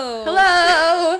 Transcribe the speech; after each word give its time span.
Hello. 0.00 0.22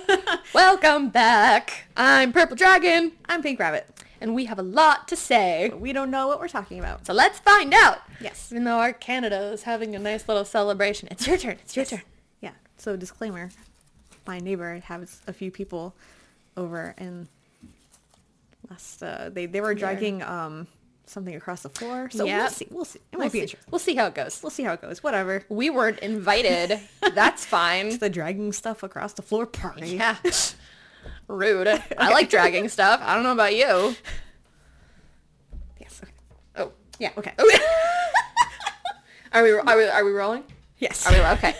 Hello! 0.06 0.36
Welcome 0.54 1.08
back. 1.08 1.88
I'm 1.96 2.32
Purple 2.32 2.54
Dragon, 2.54 3.10
I'm 3.28 3.42
Pink 3.42 3.58
Rabbit. 3.58 3.88
and 4.20 4.36
we 4.36 4.44
have 4.44 4.60
a 4.60 4.62
lot 4.62 5.08
to 5.08 5.16
say. 5.16 5.70
We 5.70 5.92
don't 5.92 6.12
know 6.12 6.28
what 6.28 6.38
we're 6.38 6.46
talking 6.46 6.78
about. 6.78 7.04
So 7.04 7.12
let's 7.12 7.40
find 7.40 7.74
out. 7.74 7.98
Yes. 8.20 8.50
Even 8.52 8.62
though 8.62 8.78
our 8.78 8.92
Canada 8.92 9.50
is 9.50 9.64
having 9.64 9.96
a 9.96 9.98
nice 9.98 10.28
little 10.28 10.44
celebration. 10.44 11.08
It's 11.10 11.26
your 11.26 11.36
turn. 11.36 11.56
It's 11.64 11.74
your 11.74 11.86
turn. 11.86 12.02
Yeah. 12.40 12.52
So 12.76 12.94
disclaimer, 12.94 13.50
my 14.28 14.38
neighbor 14.38 14.78
has 14.84 15.22
a 15.26 15.32
few 15.32 15.50
people 15.50 15.96
over 16.56 16.94
and 16.98 17.26
last 18.70 19.02
uh, 19.02 19.28
they 19.28 19.46
they 19.46 19.60
were 19.60 19.74
dragging 19.74 20.22
um 20.22 20.68
something 21.10 21.34
across 21.34 21.62
the 21.62 21.68
floor. 21.68 22.08
So 22.10 22.24
Yeah. 22.24 22.38
we'll 22.40 22.48
see. 22.50 22.66
We'll 22.70 22.84
see. 22.84 22.98
It 23.12 23.18
might 23.18 23.24
We'll 23.24 23.30
be 23.30 23.38
see. 23.38 23.42
interesting. 23.42 23.68
we'll 23.70 23.78
see 23.78 23.94
how 23.94 24.06
it 24.06 24.14
goes. 24.14 24.40
We'll 24.42 24.50
see 24.50 24.62
how 24.62 24.72
it 24.74 24.82
goes. 24.82 25.02
Whatever. 25.02 25.44
We 25.48 25.70
weren't 25.70 25.98
invited. 26.00 26.80
That's 27.14 27.44
fine. 27.44 27.98
The 27.98 28.10
dragging 28.10 28.52
stuff 28.52 28.82
across 28.82 29.12
the 29.14 29.22
floor 29.22 29.46
party. 29.46 29.88
Yeah. 29.96 30.16
Rude. 31.28 31.68
I 31.68 32.10
like 32.10 32.28
dragging 32.30 32.68
stuff. 32.68 33.00
I 33.02 33.14
don't 33.14 33.22
know 33.22 33.32
about 33.32 33.54
you. 33.54 33.94
Yes. 35.80 36.00
Okay. 36.02 36.12
Oh. 36.56 36.72
Yeah. 36.98 37.10
Okay. 37.16 37.32
Oh, 37.38 37.58
are 39.32 39.42
we, 39.42 39.52
are 39.52 39.76
we, 39.76 39.84
are 39.84 40.04
we 40.04 40.10
rolling? 40.12 40.44
Yes. 40.78 41.06
Are 41.06 41.12
we, 41.12 41.20
okay. 41.38 41.54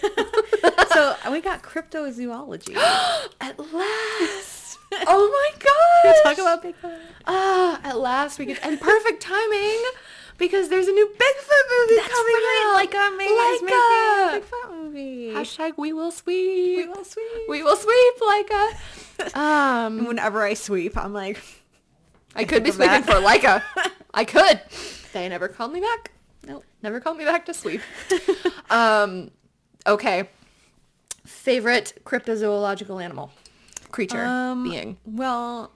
so 0.92 1.14
we 1.30 1.40
got 1.40 1.62
cryptozoology. 1.62 2.76
At 3.40 3.58
last. 3.72 4.57
Oh 5.06 5.28
my 5.30 5.58
god. 6.14 6.14
Talk 6.24 6.38
about 6.38 6.62
Bigfoot. 6.64 6.98
Ah, 7.26 7.80
at 7.84 7.98
last 7.98 8.38
we 8.38 8.46
get 8.46 8.64
and 8.64 8.80
perfect 8.80 9.20
timing 9.22 9.82
because 10.38 10.68
there's 10.70 10.88
a 10.88 10.92
new 10.92 11.06
Bigfoot 11.06 11.64
movie 11.80 11.96
That's 11.96 12.08
coming 12.08 12.34
right. 12.34 12.64
out. 12.66 12.90
Laika 12.90 13.12
is 13.12 13.62
making 13.62 13.76
a 13.76 14.40
Bigfoot 14.40 14.82
movie. 14.82 15.30
Hashtag 15.34 15.72
we 15.76 15.92
will 15.92 16.10
sweep. 16.10 16.78
We 16.78 16.86
will 16.88 17.04
sweep. 17.04 17.26
We 17.48 17.62
will 17.62 17.76
sweep 17.76 18.14
Laika. 18.20 18.72
Um, 19.34 20.06
Whenever 20.06 20.42
I 20.44 20.54
sweep, 20.54 20.96
I'm 20.96 21.12
like, 21.12 21.42
I 22.36 22.44
could 22.44 22.62
be 22.62 22.70
sweeping 22.70 23.02
that. 23.02 23.04
for 23.04 23.14
Laika. 23.14 23.62
I 24.14 24.24
could. 24.24 24.60
They 25.12 25.28
never 25.28 25.48
called 25.48 25.72
me 25.72 25.80
back. 25.80 26.12
nope. 26.46 26.64
Never 26.84 27.00
called 27.00 27.16
me 27.18 27.24
back 27.24 27.44
to 27.46 27.52
sweep. 27.54 27.80
um, 28.70 29.32
okay. 29.88 30.28
Favorite 31.26 32.00
cryptozoological 32.04 33.02
animal, 33.02 33.32
creature, 33.92 34.24
Um, 34.24 34.64
being. 34.64 34.96
Well, 35.06 35.72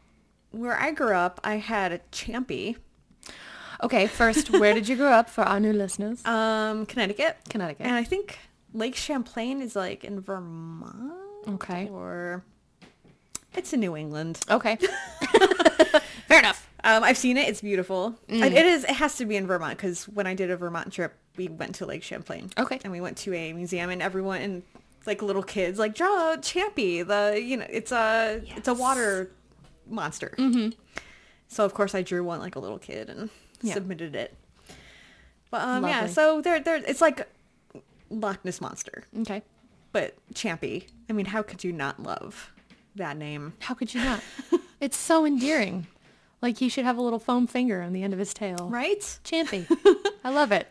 where 0.50 0.78
I 0.78 0.90
grew 0.92 1.14
up, 1.14 1.40
I 1.44 1.56
had 1.56 1.92
a 1.92 1.98
champy. 2.12 2.76
Okay, 3.82 4.06
first, 4.06 4.50
where 4.50 4.74
did 4.74 4.88
you 4.88 4.96
grow 4.96 5.10
up 5.10 5.28
for 5.28 5.42
our 5.42 5.58
new 5.58 5.72
listeners? 5.72 6.22
Um, 6.26 6.86
Connecticut. 6.86 7.36
Connecticut. 7.48 7.84
And 7.86 7.94
I 7.94 8.04
think 8.04 8.38
Lake 8.72 8.94
Champlain 8.96 9.60
is 9.60 9.74
like 9.74 10.04
in 10.04 10.20
Vermont. 10.20 11.12
Okay. 11.48 11.88
Or 11.88 12.44
it's 13.54 13.72
in 13.72 13.80
New 13.80 13.96
England. 13.96 14.40
Okay. 14.48 14.76
Fair 16.28 16.38
enough. 16.38 16.68
Um, 16.84 17.04
I've 17.04 17.18
seen 17.18 17.36
it. 17.36 17.48
It's 17.48 17.60
beautiful. 17.60 18.14
Mm. 18.28 18.44
It 18.46 18.52
it 18.54 18.66
is. 18.66 18.84
It 18.84 18.90
has 18.96 19.16
to 19.16 19.26
be 19.26 19.36
in 19.36 19.46
Vermont 19.46 19.76
because 19.76 20.04
when 20.08 20.26
I 20.26 20.34
did 20.34 20.50
a 20.50 20.56
Vermont 20.56 20.92
trip, 20.92 21.14
we 21.36 21.48
went 21.48 21.74
to 21.76 21.86
Lake 21.86 22.02
Champlain. 22.02 22.50
Okay. 22.58 22.80
And 22.82 22.92
we 22.92 23.00
went 23.00 23.16
to 23.18 23.34
a 23.34 23.52
museum, 23.52 23.90
and 23.90 24.00
everyone 24.02 24.40
and 24.40 24.62
like 25.06 25.22
little 25.22 25.42
kids 25.42 25.78
like 25.78 25.94
draw 25.94 26.36
Champy. 26.38 27.06
The 27.06 27.40
you 27.40 27.56
know 27.56 27.66
it's 27.68 27.92
a 27.92 28.42
it's 28.56 28.68
a 28.68 28.74
water 28.74 29.30
monster. 29.88 30.34
Mm-hmm. 30.38 30.70
So 31.48 31.64
of 31.64 31.74
course 31.74 31.94
I 31.94 32.02
drew 32.02 32.24
one 32.24 32.40
like 32.40 32.56
a 32.56 32.58
little 32.60 32.78
kid 32.78 33.08
and 33.10 33.30
Yeah. 33.62 33.74
submitted 33.74 34.14
it. 34.16 34.34
But 35.50 35.62
um 35.62 35.84
yeah, 35.86 36.06
so 36.06 36.40
there 36.40 36.60
there 36.60 36.76
it's 36.76 37.00
like 37.00 37.28
Loch 38.10 38.44
Ness 38.44 38.60
monster, 38.60 39.04
Okay. 39.20 39.42
but 39.92 40.14
Champy. 40.34 40.86
I 41.08 41.12
mean, 41.12 41.26
how 41.26 41.42
could 41.42 41.64
you 41.64 41.72
not 41.72 42.02
love 42.02 42.52
that 42.96 43.16
name? 43.16 43.54
How 43.60 43.74
could 43.74 43.92
you 43.94 44.02
not? 44.02 44.22
it's 44.80 44.96
so 44.96 45.24
endearing. 45.26 45.86
Like 46.42 46.58
he 46.58 46.68
should 46.68 46.84
have 46.84 46.96
a 46.98 47.02
little 47.02 47.18
foam 47.18 47.46
finger 47.46 47.82
on 47.82 47.92
the 47.92 48.02
end 48.02 48.12
of 48.12 48.18
his 48.18 48.34
tail. 48.34 48.68
Right? 48.70 49.00
Champy. 49.24 49.66
I 50.24 50.30
love 50.30 50.52
it. 50.52 50.68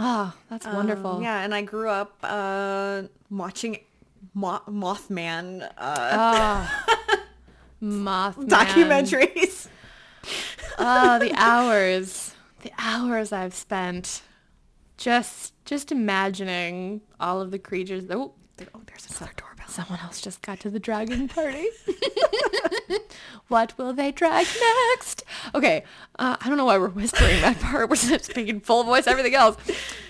Ah, 0.00 0.34
that's 0.48 0.64
wonderful. 0.66 1.16
Um, 1.16 1.22
yeah, 1.22 1.40
and 1.42 1.52
I 1.54 1.62
grew 1.62 1.88
up 1.88 2.16
uh, 2.22 3.02
watching 3.30 3.78
Mo- 4.34 4.62
Mothman 4.68 5.62
uh, 5.62 5.70
Ah. 5.76 6.84
Mothman. 7.82 8.48
documentaries. 8.48 9.66
Oh, 10.78 11.18
the 11.24 11.32
hours. 11.36 12.34
The 12.62 12.72
hours 12.78 13.32
I've 13.32 13.54
spent 13.54 14.22
just 14.96 15.52
just 15.64 15.90
imagining 15.92 17.00
all 17.20 17.40
of 17.40 17.50
the 17.50 17.58
creatures. 17.58 18.04
Oh, 18.10 18.32
Oh, 18.74 18.80
there's 18.86 19.06
another 19.10 19.32
doorbell. 19.36 19.68
someone 19.68 20.00
else 20.00 20.20
just 20.20 20.42
got 20.42 20.58
to 20.60 20.70
the 20.70 20.80
dragon 20.80 21.28
party. 21.28 21.66
what 23.48 23.76
will 23.78 23.92
they 23.92 24.12
drag 24.12 24.46
next? 24.92 25.24
Okay, 25.54 25.84
uh, 26.18 26.36
I 26.40 26.48
don't 26.48 26.56
know 26.56 26.64
why 26.64 26.78
we're 26.78 26.88
whispering 26.88 27.40
that 27.42 27.58
part. 27.60 27.88
We're 27.90 27.96
speaking 27.96 28.60
full 28.60 28.84
voice, 28.84 29.06
everything 29.06 29.34
else. 29.34 29.56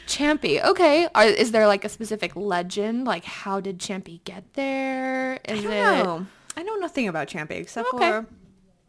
Champy. 0.06 0.62
Okay, 0.64 1.08
Are, 1.14 1.24
is 1.26 1.52
there 1.52 1.66
like 1.66 1.84
a 1.84 1.88
specific 1.88 2.34
legend? 2.34 3.04
Like, 3.06 3.24
how 3.24 3.60
did 3.60 3.78
Champy 3.78 4.22
get 4.24 4.54
there? 4.54 5.38
Is 5.48 5.60
I 5.60 5.62
don't 5.62 5.72
it? 5.72 6.04
know. 6.04 6.26
I 6.56 6.62
know 6.62 6.76
nothing 6.76 7.08
about 7.08 7.28
Champy 7.28 7.52
except 7.52 7.88
Okay. 7.94 8.08
for 8.10 8.26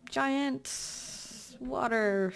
giant 0.10 0.72
water 1.60 2.34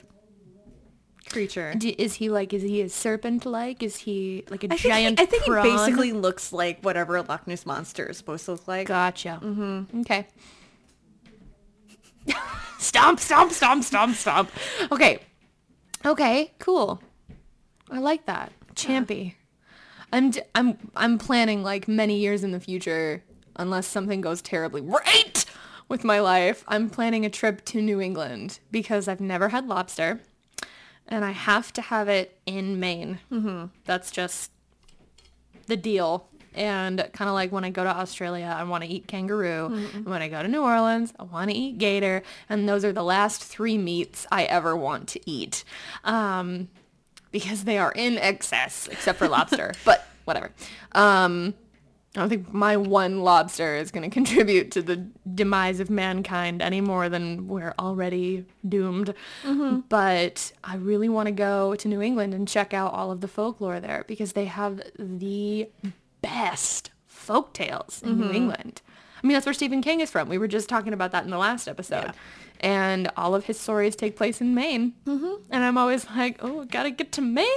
creature. 1.30 1.74
D- 1.78 1.90
is 1.98 2.14
he 2.16 2.30
like? 2.30 2.54
Is 2.54 2.62
he 2.62 2.82
a 2.82 2.90
serpent-like? 2.90 3.82
Is 3.82 3.96
he 3.98 4.44
like 4.50 4.64
a 4.64 4.68
I 4.68 4.78
think, 4.78 4.82
giant? 4.94 5.20
he, 5.20 5.24
I 5.24 5.28
think 5.28 5.44
he 5.44 5.52
prawn? 5.52 5.64
basically 5.64 6.12
looks 6.12 6.54
like 6.54 6.82
whatever 6.82 7.16
a 7.16 7.22
Loch 7.24 7.48
Ness 7.48 7.66
monster 7.66 8.06
is 8.08 8.18
supposed 8.18 8.46
to 8.46 8.52
look 8.52 8.68
like. 8.68 8.88
Gotcha. 8.88 9.40
Mm-hmm. 9.42 10.02
Okay. 10.02 10.28
Stomp, 12.80 13.20
stomp, 13.20 13.52
stomp, 13.52 13.84
stomp, 13.84 14.16
stomp. 14.16 14.52
Okay. 14.92 15.20
Okay, 16.06 16.54
cool. 16.60 17.02
I 17.90 18.00
like 18.00 18.26
that. 18.26 18.52
Champy. 18.76 19.36
I'm 20.12 20.32
d- 20.32 20.42
I'm 20.54 20.78
I'm 20.96 21.18
planning 21.18 21.64
like 21.64 21.88
many 21.88 22.18
years 22.18 22.44
in 22.44 22.52
the 22.52 22.60
future 22.60 23.24
unless 23.56 23.88
something 23.88 24.22
goes 24.22 24.42
terribly 24.42 24.82
right 24.82 25.46
with 25.88 26.04
my 26.04 26.20
life. 26.20 26.64
I'm 26.68 26.90
planning 26.90 27.26
a 27.26 27.30
trip 27.30 27.66
to 27.66 27.82
New 27.82 28.02
England 28.02 28.60
because 28.72 29.08
I've 29.08 29.22
never 29.22 29.50
had 29.50 29.68
lobster 29.68 30.22
and 31.08 31.24
I 31.26 31.32
have 31.32 31.74
to 31.74 31.82
have 31.82 32.10
it 32.10 32.40
in 32.46 32.80
Maine. 32.80 33.20
Mm-hmm. 33.32 33.66
That's 33.86 34.12
just 34.12 34.52
the 35.68 35.78
deal. 35.78 36.28
And 36.56 37.08
kind 37.14 37.30
of 37.30 37.34
like 37.34 37.52
when 37.52 37.64
I 37.64 37.70
go 37.70 37.84
to 37.84 37.90
Australia, 37.90 38.54
I 38.56 38.64
want 38.64 38.84
to 38.84 38.90
eat 38.90 39.08
kangaroo. 39.08 39.66
And 39.94 40.06
when 40.06 40.22
I 40.22 40.28
go 40.28 40.42
to 40.42 40.48
New 40.48 40.62
Orleans, 40.62 41.14
I 41.20 41.24
want 41.24 41.50
to 41.50 41.56
eat 41.56 41.78
gator. 41.78 42.24
And 42.50 42.68
those 42.68 42.86
are 42.86 42.92
the 42.92 43.04
last 43.04 43.44
three 43.44 43.78
meats 43.78 44.26
I 44.32 44.44
ever 44.44 44.76
want 44.76 45.08
to 45.10 45.30
eat. 45.30 45.64
Um, 46.04 46.70
because 47.32 47.64
they 47.64 47.78
are 47.78 47.92
in 47.92 48.18
excess, 48.18 48.88
except 48.92 49.20
for 49.20 49.28
lobster. 49.28 49.74
but 49.86 50.08
whatever. 50.26 50.52
Um, 50.94 51.56
I 52.16 52.20
don't 52.20 52.30
think 52.30 52.54
my 52.54 52.78
one 52.78 53.22
lobster 53.24 53.76
is 53.76 53.90
going 53.90 54.08
to 54.08 54.14
contribute 54.14 54.70
to 54.72 54.84
the 54.84 54.98
demise 55.34 55.80
of 55.80 55.90
mankind 55.90 56.62
any 56.62 56.80
more 56.80 57.10
than 57.10 57.48
we're 57.48 57.74
already 57.80 58.46
doomed. 58.68 59.16
But 59.90 60.52
I 60.64 60.76
really 60.76 61.10
want 61.10 61.26
to 61.26 61.32
go 61.32 61.74
to 61.74 61.88
New 61.88 62.04
England 62.04 62.36
and 62.36 62.48
check 62.48 62.72
out 62.72 62.94
all 62.94 63.12
of 63.12 63.22
the 63.22 63.28
folklore 63.28 63.80
there 63.80 64.06
because 64.08 64.34
they 64.34 64.46
have 64.46 64.80
the 65.00 65.70
best 66.24 66.90
folk 67.06 67.54
tales 67.54 68.02
in 68.04 68.20
New 68.20 68.32
England. 68.32 68.82
I 69.24 69.28
mean, 69.28 69.34
that's 69.36 69.46
where 69.46 69.54
Stephen 69.54 69.82
King 69.84 70.00
is 70.02 70.10
from. 70.12 70.28
We 70.28 70.38
were 70.40 70.48
just 70.48 70.68
talking 70.68 70.92
about 70.94 71.12
that 71.12 71.24
in 71.24 71.30
the 71.30 71.38
last 71.38 71.68
episode. 71.68 72.12
And 72.60 73.10
all 73.16 73.36
of 73.36 73.46
his 73.46 73.60
stories 73.60 73.96
take 73.96 74.16
place 74.16 74.42
in 74.42 74.54
Maine. 74.56 74.94
Mm-hmm. 75.06 75.44
And 75.52 75.64
I'm 75.64 75.78
always 75.78 76.06
like, 76.10 76.40
oh, 76.42 76.66
gotta 76.66 76.92
get 76.92 77.12
to 77.14 77.22
Maine. 77.22 77.48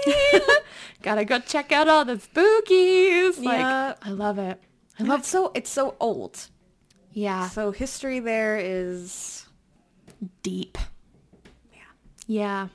gotta 1.02 1.24
go 1.24 1.38
check 1.40 1.72
out 1.72 1.88
all 1.88 2.04
the 2.04 2.16
spookies. 2.16 3.38
Like, 3.42 3.58
Yeah. 3.58 3.94
I 4.02 4.10
love 4.10 4.38
it. 4.38 4.60
I 4.98 5.02
love, 5.04 5.20
it's 5.20 5.28
so 5.28 5.52
it's 5.54 5.70
so 5.70 5.94
old. 6.00 6.48
yeah, 7.12 7.48
So 7.48 7.70
history 7.70 8.18
there 8.20 8.56
is 8.58 9.46
deep. 10.42 10.78
Yeah. 11.72 11.78
Yeah. 12.26 12.68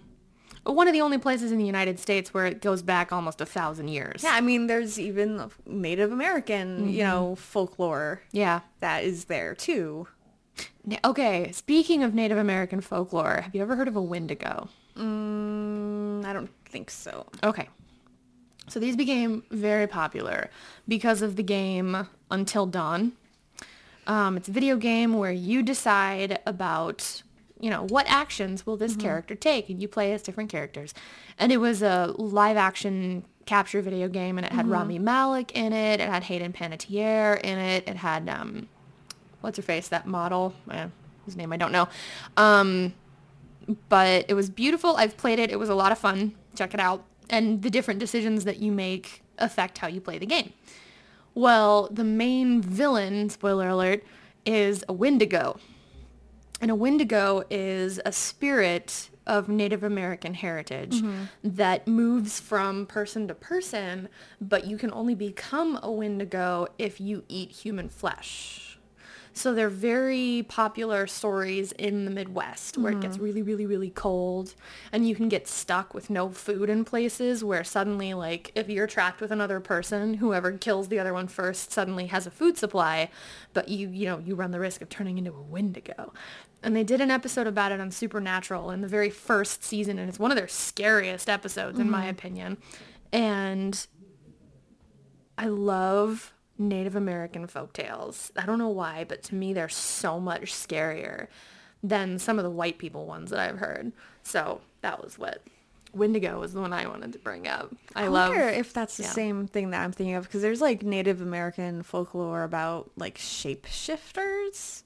One 0.63 0.87
of 0.87 0.93
the 0.93 1.01
only 1.01 1.17
places 1.17 1.51
in 1.51 1.57
the 1.57 1.65
United 1.65 1.99
States 1.99 2.33
where 2.33 2.45
it 2.45 2.61
goes 2.61 2.81
back 2.83 3.11
almost 3.11 3.41
a 3.41 3.45
thousand 3.45 3.87
years. 3.87 4.23
yeah. 4.23 4.33
I 4.33 4.41
mean, 4.41 4.67
there's 4.67 4.99
even 4.99 5.49
Native 5.65 6.11
American, 6.11 6.87
you 6.89 7.03
know, 7.03 7.35
folklore 7.35 8.21
Yeah. 8.31 8.59
that 8.79 9.03
is 9.03 9.25
there 9.25 9.55
too. 9.55 10.07
Okay, 11.05 11.51
speaking 11.51 12.03
of 12.03 12.13
Native 12.13 12.37
American 12.37 12.81
folklore, 12.81 13.41
have 13.41 13.55
you 13.55 13.61
ever 13.61 13.75
heard 13.75 13.87
of 13.87 13.95
a 13.95 14.01
Wendigo? 14.01 14.69
Mm, 14.97 16.25
I 16.25 16.33
don't 16.33 16.49
think 16.65 16.89
so. 16.91 17.25
Okay. 17.43 17.67
So 18.67 18.79
these 18.79 18.95
became 18.95 19.43
very 19.51 19.87
popular 19.87 20.49
because 20.87 21.21
of 21.21 21.35
the 21.35 21.43
game 21.43 22.07
Until 22.29 22.65
Dawn. 22.67 23.13
Um, 24.07 24.37
it's 24.37 24.47
a 24.47 24.51
video 24.51 24.77
game 24.77 25.13
where 25.13 25.31
you 25.31 25.61
decide 25.63 26.39
about, 26.45 27.21
you 27.61 27.69
know, 27.69 27.85
what 27.85 28.05
actions 28.09 28.65
will 28.65 28.75
this 28.75 28.95
character 28.95 29.35
take, 29.35 29.69
and 29.69 29.81
you 29.81 29.87
play 29.87 30.11
as 30.11 30.21
different 30.21 30.49
characters. 30.49 30.93
And 31.37 31.51
it 31.51 31.57
was 31.57 31.81
a 31.81 32.13
live 32.17 32.57
action 32.57 33.23
capture 33.45 33.81
video 33.81 34.07
game, 34.07 34.37
and 34.37 34.45
it 34.45 34.51
had 34.51 34.67
Rami 34.67 34.99
Malek 34.99 35.51
in 35.55 35.71
it. 35.71 35.99
It 35.99 36.09
had 36.09 36.23
Hayden 36.23 36.53
Panettiere 36.53 37.39
in 37.41 37.57
it. 37.59 37.87
It 37.87 37.97
had 37.97 38.27
um, 38.27 38.67
what's 39.41 39.57
her 39.57 39.63
face? 39.63 39.87
That 39.87 40.07
model, 40.07 40.53
whose 41.25 41.35
name 41.35 41.53
I 41.53 41.57
don't 41.57 41.71
know. 41.71 41.87
Um, 42.35 42.93
but 43.89 44.25
it 44.27 44.33
was 44.33 44.49
beautiful. 44.49 44.95
I've 44.97 45.15
played 45.15 45.39
it. 45.39 45.51
It 45.51 45.59
was 45.59 45.69
a 45.69 45.75
lot 45.75 45.91
of 45.91 45.99
fun. 45.99 46.33
Check 46.55 46.73
it 46.73 46.79
out. 46.79 47.05
And 47.29 47.61
the 47.61 47.69
different 47.69 47.99
decisions 47.99 48.43
that 48.45 48.57
you 48.57 48.71
make 48.71 49.23
affect 49.37 49.77
how 49.77 49.87
you 49.87 50.01
play 50.01 50.17
the 50.17 50.25
game. 50.25 50.53
Well, 51.33 51.87
the 51.91 52.03
main 52.03 52.61
villain, 52.61 53.29
spoiler 53.29 53.69
alert, 53.69 54.03
is 54.45 54.83
a 54.89 54.93
Wendigo. 54.93 55.59
And 56.61 56.69
a 56.69 56.75
Wendigo 56.75 57.43
is 57.49 57.99
a 58.05 58.11
spirit 58.11 59.09
of 59.25 59.49
Native 59.49 59.83
American 59.83 60.33
heritage 60.33 61.01
mm-hmm. 61.01 61.23
that 61.43 61.87
moves 61.87 62.39
from 62.39 62.85
person 62.85 63.27
to 63.27 63.33
person, 63.33 64.09
but 64.39 64.65
you 64.65 64.77
can 64.77 64.91
only 64.93 65.15
become 65.15 65.79
a 65.81 65.91
Wendigo 65.91 66.67
if 66.77 67.01
you 67.01 67.23
eat 67.27 67.51
human 67.51 67.89
flesh. 67.89 68.70
So 69.33 69.53
they're 69.53 69.69
very 69.69 70.45
popular 70.49 71.07
stories 71.07 71.71
in 71.73 72.05
the 72.05 72.11
Midwest 72.11 72.77
where 72.77 72.91
it 72.91 72.99
gets 72.99 73.15
mm-hmm. 73.15 73.25
really, 73.25 73.41
really, 73.41 73.65
really 73.65 73.89
cold 73.89 74.55
and 74.91 75.07
you 75.07 75.15
can 75.15 75.29
get 75.29 75.47
stuck 75.47 75.93
with 75.93 76.09
no 76.09 76.29
food 76.29 76.69
in 76.69 76.83
places 76.83 77.43
where 77.43 77.63
suddenly 77.63 78.13
like 78.13 78.51
if 78.55 78.69
you're 78.69 78.87
trapped 78.87 79.21
with 79.21 79.31
another 79.31 79.59
person, 79.59 80.15
whoever 80.15 80.51
kills 80.51 80.89
the 80.89 80.99
other 80.99 81.13
one 81.13 81.27
first 81.27 81.71
suddenly 81.71 82.07
has 82.07 82.27
a 82.27 82.31
food 82.31 82.57
supply, 82.57 83.09
but 83.53 83.69
you, 83.69 83.89
you 83.89 84.05
know, 84.05 84.19
you 84.19 84.35
run 84.35 84.51
the 84.51 84.59
risk 84.59 84.81
of 84.81 84.89
turning 84.89 85.17
into 85.17 85.31
a 85.31 85.41
Wendigo. 85.41 86.13
And 86.61 86.75
they 86.75 86.83
did 86.83 86.99
an 86.99 87.09
episode 87.09 87.47
about 87.47 87.71
it 87.71 87.79
on 87.79 87.89
Supernatural 87.89 88.69
in 88.69 88.81
the 88.81 88.87
very 88.87 89.09
first 89.09 89.63
season 89.63 89.97
and 89.97 90.09
it's 90.09 90.19
one 90.19 90.31
of 90.31 90.37
their 90.37 90.49
scariest 90.49 91.29
episodes 91.29 91.79
in 91.79 91.89
my 91.89 92.01
mm-hmm. 92.01 92.09
opinion. 92.09 92.57
And 93.13 93.87
I 95.37 95.47
love 95.47 96.33
Native 96.61 96.95
American 96.95 97.47
folk 97.47 97.73
tales. 97.73 98.31
I 98.37 98.45
don't 98.45 98.59
know 98.59 98.69
why, 98.69 99.05
but 99.07 99.23
to 99.23 99.35
me 99.35 99.53
they're 99.53 99.69
so 99.69 100.19
much 100.19 100.53
scarier 100.53 101.27
than 101.83 102.19
some 102.19 102.37
of 102.37 102.43
the 102.43 102.49
white 102.49 102.77
people 102.77 103.05
ones 103.05 103.31
that 103.31 103.39
I've 103.39 103.57
heard. 103.57 103.91
So 104.23 104.61
that 104.81 105.03
was 105.03 105.17
what 105.17 105.41
Wendigo 105.93 106.39
was 106.39 106.53
the 106.53 106.61
one 106.61 106.73
I 106.73 106.87
wanted 106.87 107.13
to 107.13 107.19
bring 107.19 107.47
up. 107.47 107.73
I, 107.95 108.05
I 108.05 108.07
love 108.07 108.29
wonder 108.29 108.47
if 108.47 108.73
that's 108.73 108.97
the 108.97 109.03
yeah. 109.03 109.09
same 109.09 109.47
thing 109.47 109.71
that 109.71 109.83
I'm 109.83 109.91
thinking 109.91 110.15
of 110.15 110.23
because 110.23 110.41
there's 110.41 110.61
like 110.61 110.83
Native 110.83 111.21
American 111.21 111.83
folklore 111.83 112.43
about 112.43 112.91
like 112.95 113.17
shapeshifters. 113.17 114.83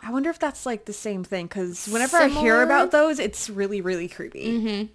I 0.00 0.12
wonder 0.12 0.30
if 0.30 0.38
that's 0.38 0.64
like 0.64 0.84
the 0.84 0.92
same 0.92 1.24
thing 1.24 1.46
because 1.46 1.88
whenever 1.88 2.18
I 2.18 2.28
hear 2.28 2.62
about 2.62 2.92
those, 2.92 3.18
it's 3.18 3.50
really 3.50 3.80
really 3.80 4.08
creepy. 4.08 4.58
Mm-hmm. 4.58 4.92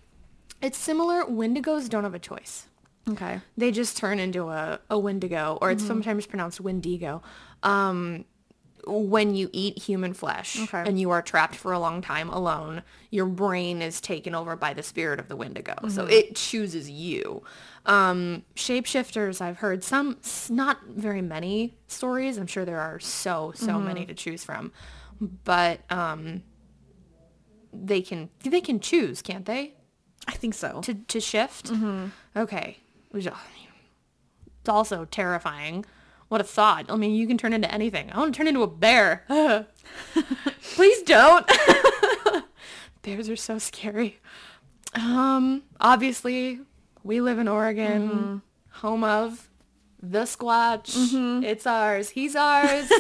it's 0.62 0.78
similar. 0.78 1.26
Wendigos 1.26 1.90
don't 1.90 2.04
have 2.04 2.14
a 2.14 2.20
choice. 2.20 2.68
Okay. 3.10 3.42
They 3.58 3.72
just 3.72 3.98
turn 3.98 4.20
into 4.20 4.50
a, 4.50 4.80
a 4.90 4.98
Wendigo, 4.98 5.58
or 5.62 5.72
it's 5.72 5.86
sometimes 5.86 6.26
pronounced 6.26 6.62
Wendigo. 6.62 7.22
Um, 7.64 8.26
when 8.86 9.34
you 9.34 9.50
eat 9.54 9.78
human 9.82 10.14
flesh 10.14 10.60
Okay. 10.64 10.84
and 10.86 11.00
you 11.00 11.10
are 11.12 11.22
trapped 11.22 11.56
for 11.56 11.72
a 11.72 11.80
long 11.80 12.02
time 12.02 12.30
alone, 12.30 12.84
your 13.12 13.26
brain 13.26 13.82
is 13.82 14.02
taken 14.02 14.36
over 14.36 14.56
by 14.58 14.74
the 14.74 14.84
spirit 14.84 15.20
of 15.22 15.30
the 15.30 15.38
Wendigo. 15.38 15.74
So 15.88 16.06
it 16.06 16.36
chooses 16.36 16.90
you. 16.90 17.44
Um, 17.86 18.44
shapeshifters, 18.56 19.40
I've 19.40 19.58
heard 19.58 19.84
some, 19.86 20.18
not 20.50 20.80
very 20.88 21.22
many 21.22 21.76
stories. 21.88 22.38
I'm 22.38 22.48
sure 22.48 22.66
there 22.66 22.80
are 22.82 23.00
so, 23.00 23.54
so 23.56 23.80
many 23.80 24.06
to 24.06 24.14
choose 24.14 24.44
from. 24.44 24.74
But 25.46 25.80
um, 25.90 26.44
they 27.72 28.02
can 28.02 28.30
they 28.44 28.60
can 28.62 28.80
choose, 28.82 29.22
can't 29.22 29.46
they? 29.46 29.74
I 30.28 30.34
think 30.34 30.54
so. 30.54 30.82
to, 30.82 30.94
to 30.94 31.20
shift? 31.22 31.72
Okay. 32.36 32.78
Which, 33.14 33.28
It's 33.28 34.70
also 34.70 35.06
terrifying. 35.06 35.86
What 36.30 36.42
a 36.42 36.44
thought. 36.44 36.88
I 36.90 36.96
mean, 36.96 37.14
you 37.14 37.28
can 37.28 37.38
turn 37.38 37.54
into 37.54 37.72
anything. 37.72 38.10
I 38.12 38.18
want 38.18 38.34
to 38.34 38.38
turn 38.38 38.48
into 38.48 38.64
a 38.64 38.68
bear. 38.68 39.24
Please 40.74 41.04
don't. 41.04 41.48
Bears 43.04 43.30
are 43.30 43.36
so 43.36 43.60
scary. 43.60 44.20
Um, 44.96 45.62
obviously, 45.80 46.62
we 47.04 47.22
live 47.22 47.38
in 47.38 47.48
Oregon, 47.48 48.42
home 48.72 49.04
of 49.04 49.48
the 50.02 50.22
Squatch. 50.24 51.44
It's 51.44 51.68
ours. 51.68 52.10
He's 52.10 52.36
ours. 52.36 52.92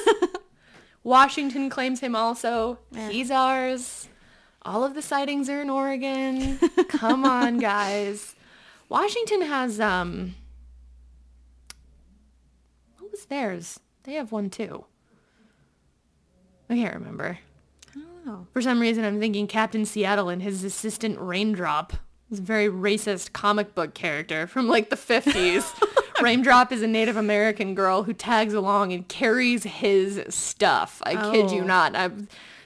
Washington 1.03 1.71
claims 1.71 2.01
him 2.01 2.15
also. 2.15 2.77
He's 3.09 3.31
ours. 3.31 4.07
All 4.61 4.83
of 4.83 4.93
the 4.93 5.01
sightings 5.01 5.49
are 5.49 5.61
in 5.63 5.71
Oregon. 5.71 6.59
Come 6.87 7.25
on, 7.25 7.57
guys. 7.57 8.35
Washington 8.89 9.41
has 9.41 9.79
um 9.79 10.35
what 12.99 13.11
was 13.11 13.25
theirs? 13.25 13.79
They 14.03 14.13
have 14.13 14.31
one 14.31 14.49
too. 14.49 14.85
I 16.69 16.75
can't 16.75 16.93
remember. 16.95 17.39
I 17.95 17.99
don't 17.99 18.25
know. 18.25 18.47
For 18.53 18.61
some 18.61 18.79
reason 18.79 19.03
I'm 19.03 19.19
thinking 19.19 19.47
Captain 19.47 19.85
Seattle 19.85 20.29
and 20.29 20.41
his 20.41 20.63
assistant 20.63 21.19
Raindrop. 21.19 21.93
This 22.29 22.39
very 22.39 22.67
racist 22.67 23.33
comic 23.33 23.75
book 23.75 23.93
character 23.93 24.47
from 24.47 24.67
like 24.67 24.89
the 24.89 24.95
50s. 24.95 25.65
Raindrop 26.21 26.71
is 26.71 26.81
a 26.81 26.87
Native 26.87 27.17
American 27.17 27.75
girl 27.75 28.03
who 28.03 28.13
tags 28.13 28.53
along 28.53 28.93
and 28.93 29.07
carries 29.07 29.63
his 29.63 30.23
stuff. 30.29 31.01
I 31.05 31.15
kid 31.31 31.51
you 31.51 31.61
Oh. 31.63 31.65
not. 31.65 31.95
I, 31.95 32.09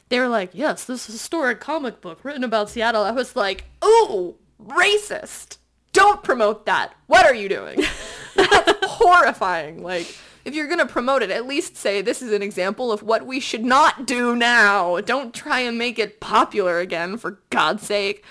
they 0.09 0.19
were 0.19 0.27
like, 0.27 0.51
yes, 0.53 0.85
this 0.85 1.07
historic 1.07 1.59
comic 1.59 1.99
book 2.01 2.23
written 2.23 2.43
about 2.43 2.69
Seattle. 2.69 3.03
I 3.03 3.11
was 3.11 3.35
like, 3.35 3.65
ooh, 3.83 4.35
racist. 4.63 5.57
Don't 5.97 6.21
promote 6.21 6.67
that. 6.67 6.93
What 7.07 7.25
are 7.25 7.33
you 7.33 7.49
doing? 7.49 7.83
That's 8.35 8.85
horrifying. 8.85 9.81
Like, 9.81 10.15
if 10.45 10.53
you're 10.53 10.67
going 10.67 10.77
to 10.77 10.85
promote 10.85 11.23
it, 11.23 11.31
at 11.31 11.47
least 11.47 11.75
say 11.75 12.03
this 12.03 12.21
is 12.21 12.31
an 12.31 12.43
example 12.43 12.91
of 12.91 13.01
what 13.01 13.25
we 13.25 13.39
should 13.39 13.65
not 13.65 14.05
do 14.05 14.35
now. 14.35 15.01
Don't 15.01 15.33
try 15.33 15.61
and 15.61 15.75
make 15.75 15.97
it 15.97 16.19
popular 16.19 16.77
again, 16.77 17.17
for 17.17 17.41
God's 17.49 17.81
sake. 17.81 18.23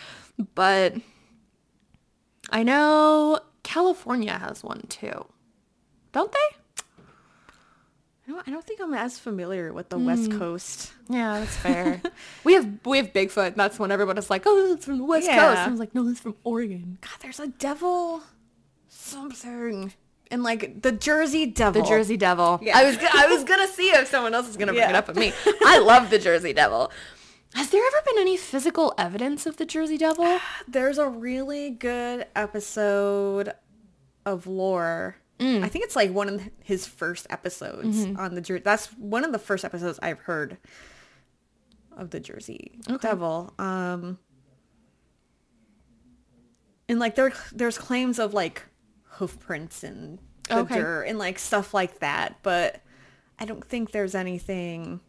But 0.54 0.94
I 2.50 2.62
know 2.62 3.40
California 3.64 4.38
has 4.38 4.62
one 4.62 4.82
too. 4.82 5.26
Don't 6.12 6.30
they? 6.30 6.56
I 8.26 8.32
don't, 8.32 8.48
I 8.48 8.50
don't 8.50 8.64
think 8.66 8.80
I'm 8.80 8.92
as 8.94 9.18
familiar 9.18 9.72
with 9.72 9.88
the 9.88 9.98
West 9.98 10.32
Hmm. 10.32 10.38
Coast. 10.38 10.92
Yeah, 11.08 11.38
that's 11.40 11.56
fair. 11.56 12.02
we 12.44 12.54
have 12.54 12.68
we 12.84 12.96
have 12.96 13.12
Bigfoot. 13.12 13.54
That's 13.54 13.78
when 13.78 13.92
everybody's 13.92 14.30
like, 14.30 14.42
"Oh, 14.46 14.72
it's 14.72 14.84
from 14.84 14.98
the 14.98 15.04
West 15.04 15.26
Yeah. 15.26 15.36
Coast." 15.38 15.58
And 15.58 15.68
I 15.68 15.70
was 15.70 15.78
like, 15.80 15.94
"No, 15.94 16.08
it's 16.08 16.20
from 16.20 16.34
Oregon." 16.42 16.98
God, 17.00 17.12
there's 17.20 17.38
a 17.40 17.48
devil 17.48 18.22
something. 18.88 19.92
And 20.30 20.42
like 20.42 20.82
the 20.82 20.90
Jersey 20.90 21.46
Devil. 21.46 21.82
The 21.82 21.88
Jersey 21.88 22.16
Devil. 22.16 22.58
Yeah. 22.60 22.76
I 22.76 22.84
was 22.84 22.98
I 22.98 23.26
was 23.28 23.44
gonna 23.44 23.68
see 23.68 23.90
if 23.90 24.08
someone 24.08 24.34
else 24.34 24.48
is 24.48 24.56
gonna 24.56 24.72
bring 24.72 24.88
it 24.88 24.94
up 24.96 25.06
with 25.06 25.16
me. 25.18 25.32
I 25.64 25.78
love 25.78 26.10
the 26.10 26.18
Jersey 26.18 26.52
Devil. 26.52 26.90
Has 27.54 27.70
there 27.70 27.80
ever 27.86 28.02
been 28.04 28.18
any 28.18 28.36
physical 28.36 28.92
evidence 28.98 29.46
of 29.46 29.56
the 29.56 29.64
Jersey 29.64 29.96
Devil? 29.96 30.40
There's 30.68 30.98
a 30.98 31.08
really 31.08 31.70
good 31.70 32.26
episode 32.34 33.52
of 34.26 34.48
lore. 34.48 35.16
Mm. 35.38 35.62
I 35.62 35.68
think 35.68 35.84
it's 35.84 35.94
like 35.96 36.12
one 36.12 36.28
of 36.28 36.40
his 36.64 36.86
first 36.86 37.26
episodes 37.30 38.06
Mm-hmm. 38.06 38.18
on 38.18 38.34
the 38.34 38.40
Jersey. 38.40 38.62
That's 38.64 38.86
one 38.94 39.22
of 39.24 39.32
the 39.32 39.38
first 39.38 39.64
episodes 39.64 39.98
I've 40.02 40.20
heard 40.20 40.56
of 41.96 42.10
the 42.10 42.20
Jersey 42.20 42.80
Devil. 43.02 43.52
Um, 43.58 44.18
and 46.88 46.98
like 46.98 47.14
there, 47.16 47.32
there's 47.52 47.78
claims 47.78 48.18
of 48.18 48.32
like 48.34 48.62
hoof 49.04 49.38
prints 49.40 49.82
and 49.82 50.18
the 50.48 50.58
Okay. 50.58 50.76
dirt 50.76 51.04
and 51.04 51.18
like 51.18 51.38
stuff 51.38 51.74
like 51.74 51.98
that, 52.00 52.36
but 52.42 52.80
I 53.38 53.44
don't 53.44 53.64
think 53.64 53.90
there's 53.90 54.14
anything 54.14 55.00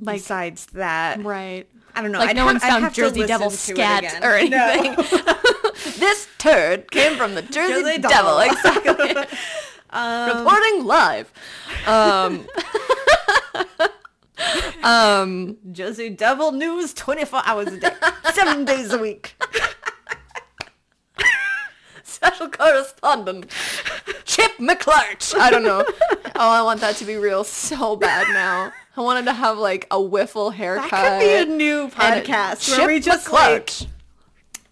Like 0.00 0.16
besides 0.16 0.66
that. 0.72 1.22
right. 1.24 1.68
I 1.94 2.02
don't 2.02 2.10
know. 2.10 2.18
Like 2.18 2.30
I'd 2.30 2.36
no 2.36 2.42
ha- 2.42 2.46
one's 2.48 2.62
found 2.64 2.92
Jersey 2.92 3.24
Devil 3.24 3.50
scat 3.50 4.04
or 4.22 4.42
No. 4.48 4.66
anything. 4.66 4.96
this 6.00 6.23
turd 6.44 6.90
came 6.90 7.16
from 7.16 7.34
the 7.34 7.42
Jersey, 7.56 7.82
Jersey 7.82 7.98
Devil. 7.98 8.38
Exactly. 8.38 9.14
Reporting 9.94 10.84
live. 10.84 11.32
Um, 11.86 12.46
um, 14.82 15.56
Jersey 15.72 16.10
Devil 16.10 16.52
News 16.52 16.92
24 16.92 17.42
hours 17.44 17.68
a 17.68 17.80
day, 17.80 17.90
seven 18.32 18.64
days 18.64 18.92
a 18.92 18.98
week. 18.98 19.36
special 22.02 22.48
correspondent 22.48 23.50
Chip 24.24 24.52
McClurch. 24.58 25.38
I 25.38 25.50
don't 25.50 25.62
know. 25.62 25.84
Oh, 26.34 26.50
I 26.50 26.62
want 26.62 26.80
that 26.80 26.96
to 26.96 27.04
be 27.04 27.16
real 27.16 27.44
so 27.44 27.94
bad 27.94 28.26
now. 28.28 28.72
I 28.96 29.00
wanted 29.00 29.26
to 29.26 29.32
have 29.32 29.58
like 29.58 29.86
a 29.90 29.96
wiffle 29.96 30.52
haircut. 30.52 30.90
That 30.90 31.20
could 31.20 31.46
be 31.46 31.52
a 31.52 31.56
new 31.56 31.84
a 31.84 31.90
podcast 31.90 32.68
where 32.68 32.78
Chip 32.78 32.86
we 32.88 33.00
just 33.00 33.30
like 33.30 33.66
McClurch, 33.66 33.86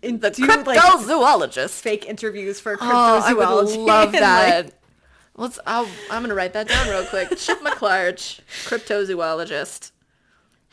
in, 0.02 0.18
the 0.20 0.30
do 0.30 0.46
like 0.46 0.78
cryptozoologist. 0.78 1.80
fake 1.80 2.06
interviews 2.06 2.60
for 2.60 2.76
Oh, 2.80 3.22
I 3.24 3.32
would 3.32 3.46
cryptozoology. 3.46 3.86
love 3.86 4.04
and, 4.14 4.14
like, 4.14 4.20
that. 4.22 4.72
Let's. 5.36 5.58
I'll, 5.66 5.88
I'm 6.10 6.22
gonna 6.22 6.34
write 6.34 6.52
that 6.52 6.68
down 6.68 6.88
real 6.88 7.04
quick. 7.06 7.36
Chip 7.38 7.60
McClarge, 7.62 8.40
cryptozoologist. 8.66 9.92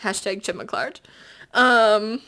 Hashtag 0.03 0.43
Chip 0.43 0.55
McClarge. 0.55 0.99
Um, 1.53 2.21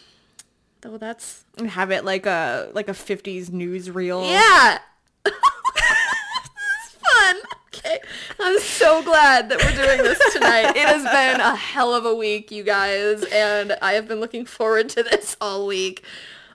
Though 0.82 0.98
that's 0.98 1.46
and 1.58 1.70
have 1.70 1.92
it 1.92 2.06
like 2.06 2.26
a 2.26 2.70
like 2.74 2.88
a 2.88 2.94
50s 2.94 3.50
newsreel. 3.50 4.28
Yeah. 4.30 4.80
it's 5.26 6.96
fun. 6.96 7.36
Okay. 7.68 8.00
I'm 8.40 8.60
so 8.60 9.02
glad 9.04 9.50
that 9.50 9.60
we're 9.60 9.76
doing 9.86 10.02
this 10.04 10.20
tonight. 10.34 10.76
It 10.76 10.88
has 10.88 11.04
been 11.04 11.40
a 11.40 11.56
hell 11.56 11.94
of 11.94 12.06
a 12.06 12.14
week, 12.16 12.52
you 12.52 12.64
guys, 12.64 13.24
and 13.32 13.76
I 13.82 13.94
have 13.94 14.08
been 14.08 14.20
looking 14.20 14.46
forward 14.46 14.90
to 14.90 15.04
this 15.04 15.38
all 15.40 15.68
week. 15.68 16.04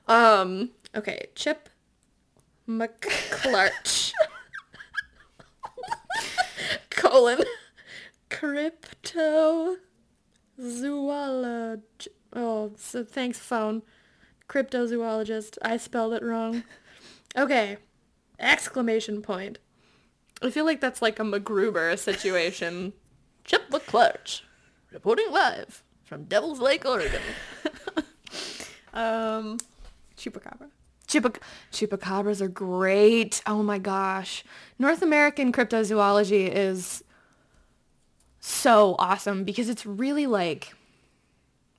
Um, 0.07 0.71
okay, 0.95 1.27
Chip 1.35 1.69
McClurch. 2.69 4.13
colon 6.91 7.39
crypto 8.31 9.77
zoolog 10.61 11.83
oh 12.33 12.73
so 12.77 13.05
thanks 13.05 13.39
phone. 13.39 13.83
Cryptozoologist 14.49 15.59
i 15.63 15.77
spelled 15.77 16.15
it 16.15 16.23
wrong. 16.23 16.65
Okay 17.37 17.79
exclamation 18.39 19.23
point. 19.23 19.59
I 20.43 20.51
feel 20.51 20.65
like 20.65 20.81
that's 20.81 21.01
like 21.01 21.19
a 21.19 21.23
MacGruber 21.23 21.99
situation. 21.99 22.93
Chip 23.45 23.71
mcclurch 23.71 24.43
reporting 24.93 25.31
live 25.31 25.83
from 26.05 26.25
devil's 26.25 26.61
lake 26.61 26.85
oregon. 26.85 27.23
Um, 28.97 29.59
chupacabra. 30.17 30.71
Chupac- 31.09 31.41
chupacabras 31.73 32.41
are 32.41 32.49
great. 32.49 33.43
Oh 33.47 33.63
my 33.63 33.79
gosh. 33.79 34.45
North 34.79 35.03
American 35.03 35.53
cryptozoology 35.53 36.51
is 36.53 37.05
so 38.41 38.97
awesome 38.99 39.45
because 39.45 39.69
it's 39.69 39.87
really 39.87 40.27
like 40.27 40.75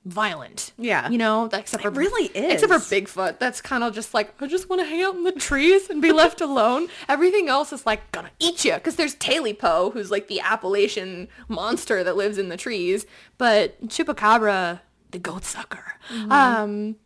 violent. 0.04 0.72
Yeah. 0.78 1.10
You 1.10 1.18
know, 1.18 1.46
except 1.52 1.82
for 1.82 1.88
It 1.88 1.96
really 1.96 2.30
Except 2.34 2.72
for. 2.72 2.78
Bigfoot. 2.78 3.38
That's 3.38 3.60
kind 3.60 3.84
of 3.84 3.94
just 3.94 4.14
like 4.14 4.32
I 4.40 4.46
just 4.46 4.70
want 4.70 4.80
to 4.80 4.86
hang 4.88 5.02
out 5.02 5.14
in 5.14 5.24
the 5.24 5.32
trees 5.32 5.90
and 5.90 6.00
be 6.00 6.12
left 6.12 6.40
alone. 6.40 6.88
Everything 7.08 7.48
else 7.48 7.72
is 7.72 7.84
like 7.84 8.10
gonna 8.12 8.30
eat 8.38 8.64
you 8.64 8.74
because 8.74 8.96
there's 8.96 9.14
Tailypo 9.16 9.92
who's 9.92 10.10
like 10.10 10.28
the 10.28 10.40
Appalachian 10.40 11.28
monster 11.48 12.02
that 12.02 12.16
lives 12.16 12.38
in 12.38 12.48
the 12.48 12.56
trees, 12.56 13.04
but 13.36 13.88
chupacabra, 13.88 14.80
the 15.10 15.18
goat 15.18 15.44
sucker. 15.44 15.84
Um 16.30 16.96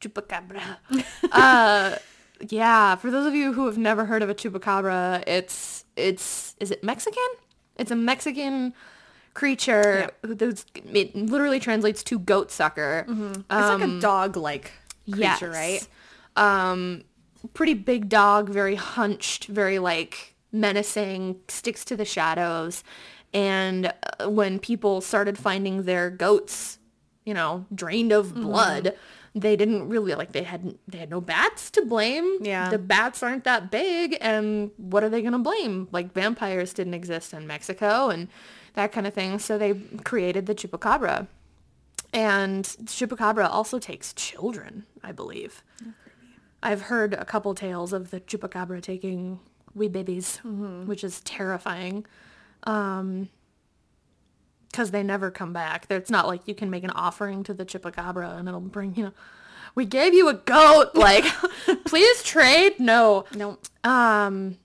chupacabra. 0.00 0.62
uh 1.32 1.96
yeah, 2.48 2.96
for 2.96 3.10
those 3.10 3.26
of 3.26 3.34
you 3.34 3.52
who 3.52 3.66
have 3.66 3.76
never 3.76 4.06
heard 4.06 4.22
of 4.22 4.30
a 4.30 4.34
chupacabra, 4.34 5.22
it's 5.26 5.84
it's 5.96 6.56
is 6.60 6.70
it 6.70 6.82
Mexican? 6.82 7.22
It's 7.76 7.90
a 7.90 7.96
Mexican 7.96 8.74
creature 9.34 10.10
who 10.22 10.34
those 10.34 10.64
it 10.74 11.14
literally 11.14 11.60
translates 11.60 12.02
to 12.04 12.18
goat 12.18 12.50
sucker. 12.50 13.06
It's 13.08 13.48
like 13.50 13.82
a 13.82 14.00
dog-like 14.00 14.72
creature, 15.10 15.50
right? 15.50 15.86
Um 16.36 17.04
pretty 17.54 17.74
big 17.74 18.08
dog, 18.08 18.48
very 18.48 18.74
hunched, 18.74 19.46
very 19.46 19.78
like 19.78 20.34
menacing, 20.52 21.40
sticks 21.48 21.84
to 21.86 21.96
the 21.96 22.04
shadows. 22.04 22.84
And 23.32 23.92
uh, 24.18 24.28
when 24.28 24.58
people 24.58 25.00
started 25.00 25.38
finding 25.38 25.84
their 25.84 26.10
goats, 26.10 26.78
you 27.24 27.34
know, 27.34 27.66
drained 27.74 28.12
of 28.12 28.34
blood, 28.34 28.94
they 29.34 29.56
didn't 29.56 29.88
really 29.88 30.14
like 30.14 30.32
they 30.32 30.42
had 30.42 30.76
they 30.88 30.98
had 30.98 31.10
no 31.10 31.20
bats 31.20 31.70
to 31.72 31.84
blame. 31.84 32.38
Yeah. 32.40 32.68
The 32.70 32.78
bats 32.78 33.22
aren't 33.22 33.44
that 33.44 33.70
big 33.70 34.16
and 34.20 34.70
what 34.76 35.04
are 35.04 35.08
they 35.08 35.20
going 35.20 35.32
to 35.32 35.38
blame? 35.38 35.88
Like 35.92 36.12
vampires 36.12 36.72
didn't 36.72 36.94
exist 36.94 37.32
in 37.32 37.46
Mexico 37.46 38.08
and 38.08 38.28
that 38.74 38.92
kind 38.92 39.06
of 39.06 39.14
thing. 39.14 39.38
So 39.38 39.56
they 39.56 39.74
created 40.04 40.46
the 40.46 40.54
chupacabra. 40.54 41.28
And 42.12 42.64
chupacabra 42.64 43.48
also 43.48 43.78
takes 43.78 44.12
children, 44.12 44.84
I 45.02 45.12
believe. 45.12 45.62
I've 46.62 46.82
heard 46.82 47.14
a 47.14 47.24
couple 47.24 47.54
tales 47.54 47.92
of 47.92 48.10
the 48.10 48.20
chupacabra 48.20 48.82
taking 48.82 49.38
wee 49.74 49.88
babies, 49.88 50.38
which 50.86 51.04
is 51.04 51.20
terrifying. 51.20 52.04
Um, 52.64 53.28
because 54.70 54.90
they 54.90 55.02
never 55.02 55.30
come 55.30 55.52
back. 55.52 55.86
It's 55.90 56.10
not 56.10 56.26
like 56.26 56.46
you 56.46 56.54
can 56.54 56.70
make 56.70 56.84
an 56.84 56.90
offering 56.90 57.42
to 57.44 57.54
the 57.54 57.64
chupacabra 57.64 58.38
and 58.38 58.48
it'll 58.48 58.60
bring, 58.60 58.94
you 58.94 59.04
know, 59.04 59.12
we 59.74 59.84
gave 59.84 60.14
you 60.14 60.28
a 60.28 60.34
goat. 60.34 60.90
Like, 60.94 61.24
please 61.86 62.22
trade. 62.22 62.78
No. 62.78 63.24
No. 63.34 63.58
Um, 63.84 64.58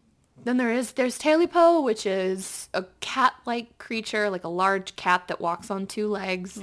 then 0.43 0.57
there 0.57 0.71
is 0.71 0.93
there's 0.93 1.17
Tailypo, 1.17 1.83
which 1.83 2.05
is 2.05 2.69
a 2.73 2.85
cat-like 2.99 3.77
creature, 3.77 4.29
like 4.29 4.43
a 4.43 4.49
large 4.49 4.95
cat 4.95 5.27
that 5.27 5.41
walks 5.41 5.71
on 5.71 5.87
two 5.87 6.07
legs. 6.07 6.61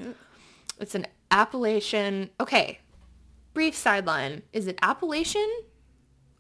It's 0.78 0.94
an 0.94 1.06
Appalachian. 1.30 2.30
Okay, 2.38 2.78
brief 3.54 3.74
sideline: 3.74 4.42
is 4.52 4.66
it 4.66 4.78
Appalachian 4.82 5.50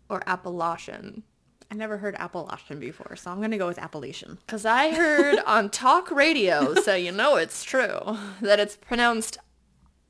or 0.08 0.22
Appalachian? 0.26 1.24
I 1.72 1.74
never 1.74 1.96
heard 1.96 2.14
Appalachian 2.18 2.78
before, 2.78 3.16
so 3.16 3.30
I'm 3.30 3.40
gonna 3.40 3.56
go 3.56 3.66
with 3.66 3.78
Appalachian. 3.78 4.36
Because 4.46 4.66
I 4.66 4.90
heard 4.94 5.38
on 5.46 5.70
talk 5.70 6.10
radio, 6.10 6.74
so 6.74 6.94
you 6.94 7.10
know 7.10 7.36
it's 7.36 7.64
true, 7.64 8.18
that 8.42 8.60
it's 8.60 8.76
pronounced 8.76 9.38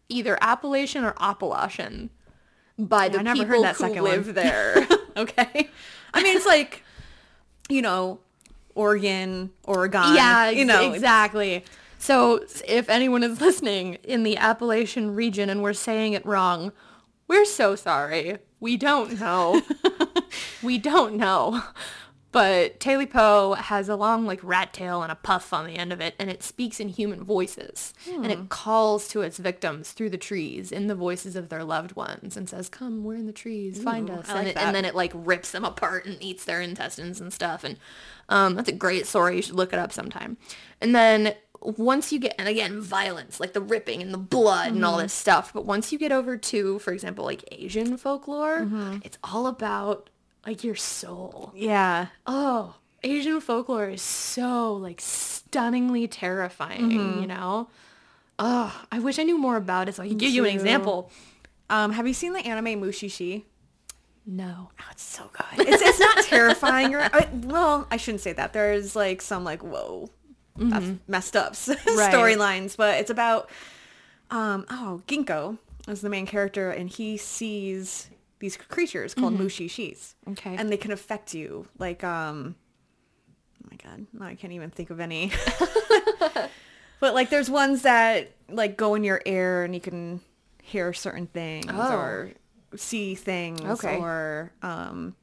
either 0.09 0.37
Appalachian 0.40 1.04
or 1.04 1.14
Appalachian 1.21 2.11
by 2.76 3.09
the 3.09 3.21
I 3.21 3.23
never 3.23 3.45
people 3.45 3.59
heard 3.59 3.64
that 3.64 3.76
who 3.76 3.85
second 3.85 4.02
live 4.02 4.26
one. 4.26 4.35
there. 4.35 4.88
Okay. 5.14 5.69
I 6.14 6.23
mean, 6.23 6.35
it's 6.35 6.47
like, 6.47 6.83
you 7.69 7.83
know, 7.83 8.19
Oregon, 8.75 9.50
Oregon. 9.64 10.14
yeah, 10.14 10.49
you 10.49 10.64
know, 10.64 10.90
exactly. 10.90 11.66
So 11.99 12.47
if 12.66 12.88
anyone 12.88 13.23
is 13.23 13.38
listening 13.38 13.97
in 14.04 14.23
the 14.23 14.38
Appalachian 14.38 15.14
region 15.14 15.50
and 15.50 15.62
we're 15.62 15.75
saying 15.75 16.14
it 16.14 16.25
wrong, 16.25 16.73
we're 17.28 17.45
so 17.45 17.76
sorry. 17.76 18.38
We 18.62 18.76
don't 18.76 19.19
know. 19.19 19.61
we 20.62 20.78
don't 20.78 21.16
know. 21.16 21.64
But 22.31 22.78
Tailypo 22.78 23.57
has 23.59 23.88
a 23.88 23.97
long 23.97 24.25
like 24.25 24.38
rat 24.42 24.73
tail 24.73 25.02
and 25.02 25.11
a 25.11 25.16
puff 25.16 25.52
on 25.52 25.66
the 25.66 25.76
end 25.76 25.92
of 25.92 26.00
it, 26.00 26.14
and 26.16 26.31
it 26.31 26.45
speaks 26.45 26.78
in 26.78 26.88
human 26.88 27.25
voices. 27.25 27.92
And 28.23 28.31
it 28.31 28.49
calls 28.50 29.09
to 29.09 29.21
its 29.21 29.37
victims 29.37 29.90
through 29.90 30.11
the 30.11 30.16
trees 30.16 30.71
in 30.71 30.87
the 30.87 30.95
voices 30.95 31.35
of 31.35 31.49
their 31.49 31.64
loved 31.64 31.97
ones 31.97 32.37
and 32.37 32.49
says, 32.49 32.69
"Come, 32.69 33.02
we're 33.02 33.16
in 33.16 33.26
the 33.26 33.33
trees. 33.33 33.83
Find 33.83 34.09
us." 34.09 34.28
I 34.28 34.38
and, 34.38 34.47
like 34.47 34.57
it, 34.57 34.62
and 34.62 34.75
then 34.75 34.85
it 34.85 34.95
like 34.95 35.11
rips 35.12 35.50
them 35.50 35.64
apart 35.64 36.07
and 36.07 36.16
eats 36.23 36.45
their 36.45 36.61
intestines 36.61 37.21
and 37.21 37.33
stuff. 37.33 37.64
And 37.64 37.78
um, 38.28 38.54
that's 38.54 38.69
a 38.69 38.73
great 38.73 39.09
story. 39.09 39.37
You 39.37 39.42
should 39.42 39.57
look 39.57 39.73
it 39.73 39.81
up 39.81 39.92
sometime. 39.92 40.37
And 40.81 40.95
then 40.95 41.35
once 41.62 42.12
you 42.12 42.19
get, 42.19 42.35
and 42.38 42.49
again, 42.49 42.81
violence, 42.81 43.40
like 43.40 43.52
the 43.52 43.61
ripping 43.61 44.02
and 44.02 44.12
the 44.12 44.19
blood 44.19 44.73
and 44.73 44.85
all 44.85 44.95
mm-hmm. 44.95 45.02
this 45.02 45.12
stuff. 45.12 45.52
But 45.52 45.64
once 45.64 45.92
you 45.92 45.99
get 45.99 46.12
over 46.12 46.37
to, 46.37 46.78
for 46.81 46.92
example, 46.92 47.25
like 47.25 47.45
Asian 47.52 47.97
folklore, 47.97 48.61
mm-hmm. 48.61 48.99
it's 49.04 49.19
all 49.23 49.47
about 49.47 50.11
like 50.47 50.64
your 50.64 50.75
soul. 50.75 51.52
yeah. 51.54 52.07
Oh, 52.26 52.75
Asian 53.04 53.40
folklore 53.40 53.88
is 53.88 54.02
so 54.02 54.75
like 54.75 55.00
stunningly 55.00 56.09
terrifying, 56.09 56.90
you 56.90 56.99
mm-hmm. 56.99 57.26
know? 57.26 57.69
Oh, 58.38 58.85
I 58.90 58.99
wish 58.99 59.19
I 59.19 59.23
knew 59.23 59.38
more 59.38 59.57
about 59.57 59.88
it 59.88 59.95
so 59.95 60.02
I 60.02 60.09
could 60.09 60.19
give 60.19 60.33
you 60.33 60.45
an 60.45 60.54
example. 60.54 61.11
Um, 61.71 61.92
have 61.92 62.07
you 62.07 62.14
seen 62.14 62.33
the 62.33 62.40
anime 62.40 62.81
Mushishi? 62.83 63.45
No. 64.26 64.71
Oh, 64.81 64.85
it's 64.90 65.02
so 65.02 65.31
good. 65.33 65.66
It's, 65.66 65.83
it's 65.83 65.99
not 65.99 66.25
terrifying. 66.25 66.95
Or, 66.95 67.00
I, 67.00 67.28
well, 67.45 67.87
I 67.90 67.97
shouldn't 67.97 68.21
say 68.21 68.33
that. 68.33 68.52
There's 68.52 68.95
like 68.95 69.21
some 69.21 69.45
like 69.45 69.62
whoa, 69.62 70.11
that's 70.56 70.87
messed 71.09 71.37
up 71.37 71.52
storylines, 71.54 72.76
but 72.76 72.99
it's 73.00 73.11
about 73.11 73.49
um 74.30 74.64
oh 74.71 75.02
Ginko 75.06 75.59
is 75.88 76.00
the 76.00 76.09
main 76.09 76.26
character, 76.26 76.71
and 76.71 76.88
he 76.88 77.16
sees 77.16 78.09
these 78.38 78.56
creatures 78.56 79.14
called 79.14 79.38
Mushishis. 79.38 80.14
Okay. 80.30 80.54
and 80.56 80.71
they 80.71 80.76
can 80.76 80.90
affect 80.92 81.32
you. 81.35 81.66
Like 81.78 82.02
um, 82.04 82.54
oh 83.64 83.68
my 83.71 83.76
god, 83.82 84.06
no, 84.12 84.26
I 84.26 84.35
can't 84.35 84.52
even 84.52 84.71
think 84.71 84.90
of 84.90 85.00
any. 85.00 85.32
but 87.00 87.14
like, 87.14 87.30
there's 87.30 87.50
ones 87.50 87.82
that 87.82 88.32
like 88.49 88.76
go 88.76 88.94
in 88.94 89.04
your 89.04 89.21
ear, 89.26 89.64
and 89.64 89.75
you 89.75 89.80
can 89.80 90.21
hear 90.62 90.92
certain 90.92 91.26
things 91.26 91.66
Oh. 91.68 91.97
or 91.97 92.30
see 92.76 93.14
things 93.14 93.61
Okay. 93.61 93.99
or 93.99 94.52
um 94.62 95.14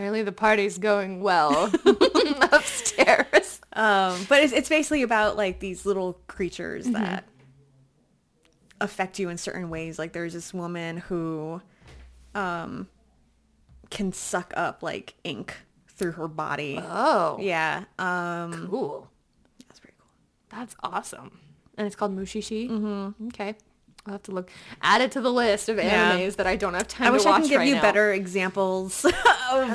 Apparently 0.00 0.22
the 0.22 0.32
party's 0.32 0.78
going 0.78 1.20
well 1.20 1.70
upstairs. 2.52 3.60
um 3.74 4.24
but 4.30 4.42
it's, 4.42 4.52
it's 4.54 4.70
basically 4.70 5.02
about 5.02 5.36
like 5.36 5.60
these 5.60 5.84
little 5.84 6.14
creatures 6.26 6.84
Mm-hmm. 6.86 6.94
that 6.94 7.24
affect 8.80 9.18
you 9.18 9.28
in 9.28 9.36
certain 9.36 9.68
ways 9.68 9.98
like 9.98 10.14
there's 10.14 10.32
this 10.32 10.54
woman 10.54 10.96
who 10.96 11.60
um 12.34 12.88
can 13.90 14.10
suck 14.10 14.54
up 14.56 14.82
like 14.82 15.16
ink 15.22 15.54
through 15.88 16.12
her 16.12 16.28
body 16.28 16.80
Oh, 16.82 17.36
yeah 17.38 17.84
um 17.98 18.68
cool. 18.70 19.06
that's 19.68 19.80
pretty 19.80 19.96
cool 19.98 20.08
That's 20.58 20.74
awesome. 20.82 21.40
And 21.76 21.86
it's 21.86 21.94
called 21.96 22.16
Mushishi? 22.16 22.70
Mm-hmm. 22.70 23.26
Okay. 23.28 23.54
I'll 24.06 24.12
have 24.14 24.22
to 24.24 24.32
look. 24.32 24.50
Add 24.82 25.00
it 25.02 25.12
to 25.12 25.20
the 25.20 25.30
list 25.32 25.68
of 25.68 25.76
Yeah. 25.76 26.16
animes 26.16 26.36
that 26.36 26.46
I 26.46 26.56
don't 26.56 26.74
have 26.74 26.88
time 26.88 27.06
i 27.08 27.10
wish 27.10 27.26
i 27.26 27.38
can 27.40 27.48
give 27.48 27.58
right 27.58 27.68
you 27.68 27.74
now. 27.74 27.82
better 27.82 28.12
examples 28.12 29.04
of 29.04 29.14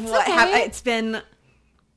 what 0.09 0.25
hap- 0.27 0.47
okay. 0.49 0.63
it's 0.63 0.81
been 0.81 1.21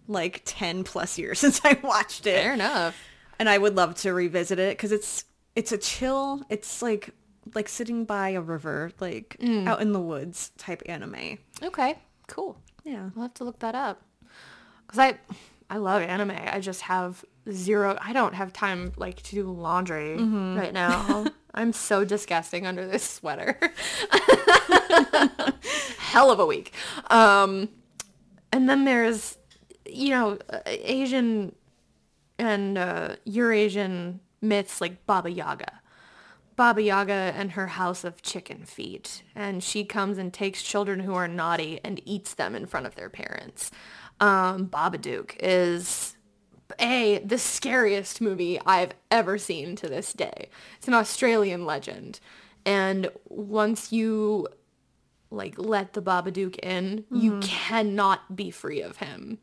like 0.06 0.42
10 0.44 0.84
plus 0.84 1.18
years 1.18 1.38
since 1.44 1.60
i 1.64 1.78
watched 1.82 2.26
it 2.26 2.42
Fair 2.42 2.54
enough. 2.54 2.96
and 3.38 3.48
I 3.48 3.56
would 3.58 3.76
love 3.76 3.94
to 3.96 4.12
revisit 4.12 4.58
it 4.58 4.76
because 4.76 4.92
it's 4.92 5.24
it's 5.54 5.72
a 5.72 5.78
chill. 5.78 6.42
It's 6.48 6.82
like 6.82 7.10
like 7.54 7.68
sitting 7.68 8.04
by 8.04 8.30
a 8.30 8.40
river, 8.40 8.92
like 9.00 9.36
Mm. 9.40 9.66
out 9.66 9.80
in 9.80 9.92
the 9.92 10.00
woods 10.00 10.50
type 10.58 10.82
anime. 10.86 11.38
Okay, 11.62 11.98
cool. 12.28 12.56
Yeah. 12.84 13.10
I'll 13.16 13.22
have 13.22 13.34
to 13.34 13.44
look 13.44 13.58
that 13.60 13.74
up. 13.74 14.02
Cause 14.86 14.98
I, 14.98 15.18
I 15.70 15.78
love 15.78 16.02
anime. 16.02 16.30
I 16.32 16.60
just 16.60 16.82
have 16.82 17.24
zero. 17.50 17.96
I 18.00 18.12
don't 18.12 18.34
have 18.34 18.52
time 18.52 18.92
like 18.96 19.20
to 19.22 19.34
do 19.34 19.50
laundry 19.50 20.16
right 20.16 20.72
now. 20.72 21.26
I'm 21.54 21.72
so 21.72 22.04
disgusting 22.04 22.66
under 22.66 22.86
this 22.86 23.08
sweater. 23.08 23.58
Hell 25.98 26.30
of 26.30 26.40
a 26.40 26.46
week. 26.46 26.72
Um, 27.10 27.68
and 28.52 28.68
then 28.68 28.84
there's, 28.84 29.38
you 29.86 30.10
know, 30.10 30.38
uh, 30.50 30.60
Asian 30.66 31.54
and 32.38 32.78
uh, 32.78 33.16
Eurasian 33.24 34.20
myths 34.40 34.80
like 34.80 35.04
Baba 35.06 35.30
Yaga. 35.30 35.80
Baba 36.56 36.82
Yaga 36.82 37.12
and 37.12 37.52
her 37.52 37.68
house 37.68 38.02
of 38.04 38.20
chicken 38.22 38.64
feet. 38.64 39.22
And 39.34 39.62
she 39.62 39.84
comes 39.84 40.18
and 40.18 40.32
takes 40.32 40.62
children 40.62 41.00
who 41.00 41.14
are 41.14 41.28
naughty 41.28 41.80
and 41.84 42.00
eats 42.04 42.34
them 42.34 42.54
in 42.54 42.66
front 42.66 42.86
of 42.86 42.96
their 42.96 43.08
parents. 43.08 43.70
Um, 44.20 44.66
Babadook 44.66 45.36
is 45.38 46.16
a 46.78 47.18
the 47.18 47.38
scariest 47.38 48.20
movie 48.20 48.60
I've 48.66 48.92
ever 49.10 49.38
seen 49.38 49.76
to 49.76 49.88
this 49.88 50.12
day. 50.12 50.48
It's 50.76 50.88
an 50.88 50.94
Australian 50.94 51.64
legend. 51.64 52.20
And 52.64 53.10
once 53.28 53.92
you 53.92 54.48
like 55.30 55.54
let 55.58 55.92
the 55.92 56.02
Babadook 56.02 56.58
in, 56.58 57.04
you 57.10 57.32
mm-hmm. 57.32 57.40
cannot 57.40 58.36
be 58.36 58.50
free 58.50 58.82
of 58.82 58.98
him. 58.98 59.38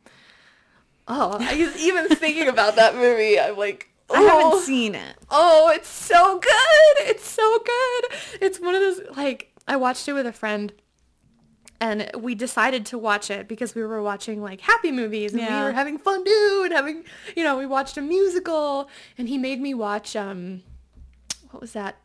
Oh, 1.08 1.38
I, 1.39 1.55
was 1.55 1.77
even 1.77 2.08
thinking 2.10 2.48
about 2.48 2.77
that 2.77 2.96
movie, 2.96 3.39
I'm 3.39 3.58
like, 3.58 3.89
I 4.10 4.22
haven't 4.22 4.53
oh. 4.53 4.60
seen 4.62 4.96
it. 4.96 5.15
Oh, 5.29 5.72
it's 5.74 5.88
so 5.88 6.39
good. 6.39 7.10
It's 7.10 7.27
so 7.27 7.60
good. 7.60 8.20
It's 8.41 8.60
one 8.60 8.75
of 8.75 8.82
those 8.82 9.01
like 9.15 9.51
I 9.67 9.75
watched 9.77 10.08
it 10.08 10.13
with 10.13 10.27
a 10.27 10.34
friend 10.34 10.72
and 11.82 12.10
we 12.17 12.36
decided 12.36 12.86
to 12.88 12.98
watch 12.98 13.29
it 13.29 13.48
because 13.48 13.75
we 13.75 13.84
were 13.84 14.01
watching 14.01 14.41
like 14.41 14.62
happy 14.62 14.91
movies 14.91 15.34
and 15.34 15.41
we 15.41 15.63
were 15.63 15.72
having 15.72 15.98
fondue 15.98 16.63
and 16.63 16.74
having 16.74 17.03
you 17.36 17.44
know, 17.44 17.58
we 17.58 17.65
watched 17.65 17.98
a 17.98 18.01
musical 18.01 18.89
and 19.17 19.27
he 19.27 19.38
made 19.38 19.60
me 19.60 19.74
watch 19.74 20.15
um 20.15 20.63
what 21.51 21.62
was 21.62 21.74
that 21.74 21.98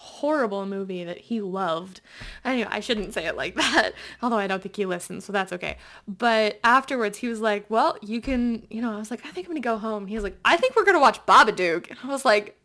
horrible 0.00 0.64
movie 0.64 1.02
that 1.02 1.18
he 1.18 1.40
loved. 1.40 2.00
Anyway, 2.44 2.68
I 2.70 2.78
shouldn't 2.78 3.12
say 3.14 3.26
it 3.26 3.36
like 3.36 3.54
that, 3.56 3.92
although 4.22 4.38
I 4.38 4.46
don't 4.46 4.62
think 4.62 4.76
he 4.76 4.86
listens, 4.86 5.24
so 5.24 5.32
that's 5.32 5.52
okay. 5.52 5.76
But 6.06 6.60
afterwards, 6.62 7.18
he 7.18 7.26
was 7.28 7.40
like, 7.40 7.68
well, 7.68 7.98
you 8.00 8.20
can, 8.20 8.64
you 8.70 8.80
know, 8.80 8.92
I 8.92 8.98
was 8.98 9.10
like, 9.10 9.26
I 9.26 9.30
think 9.30 9.46
I'm 9.48 9.52
going 9.52 9.62
to 9.62 9.68
go 9.68 9.76
home. 9.76 10.06
He 10.06 10.14
was 10.14 10.22
like, 10.22 10.38
I 10.44 10.56
think 10.56 10.76
we're 10.76 10.84
going 10.84 10.94
to 10.94 11.00
watch 11.00 11.24
Babadook. 11.26 11.90
And 11.90 11.98
I 12.04 12.06
was 12.06 12.24
like, 12.24 12.56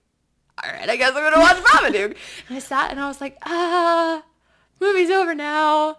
all 0.64 0.72
right, 0.72 0.88
I 0.88 0.96
guess 0.96 1.10
I'm 1.10 1.16
going 1.16 1.34
to 1.34 1.40
watch 1.40 1.58
Babadook. 1.64 2.16
and 2.48 2.58
I 2.58 2.60
sat 2.60 2.92
and 2.92 3.00
I 3.00 3.08
was 3.08 3.20
like, 3.20 3.38
ah, 3.46 4.24
movie's 4.80 5.10
over 5.10 5.34
now. 5.34 5.98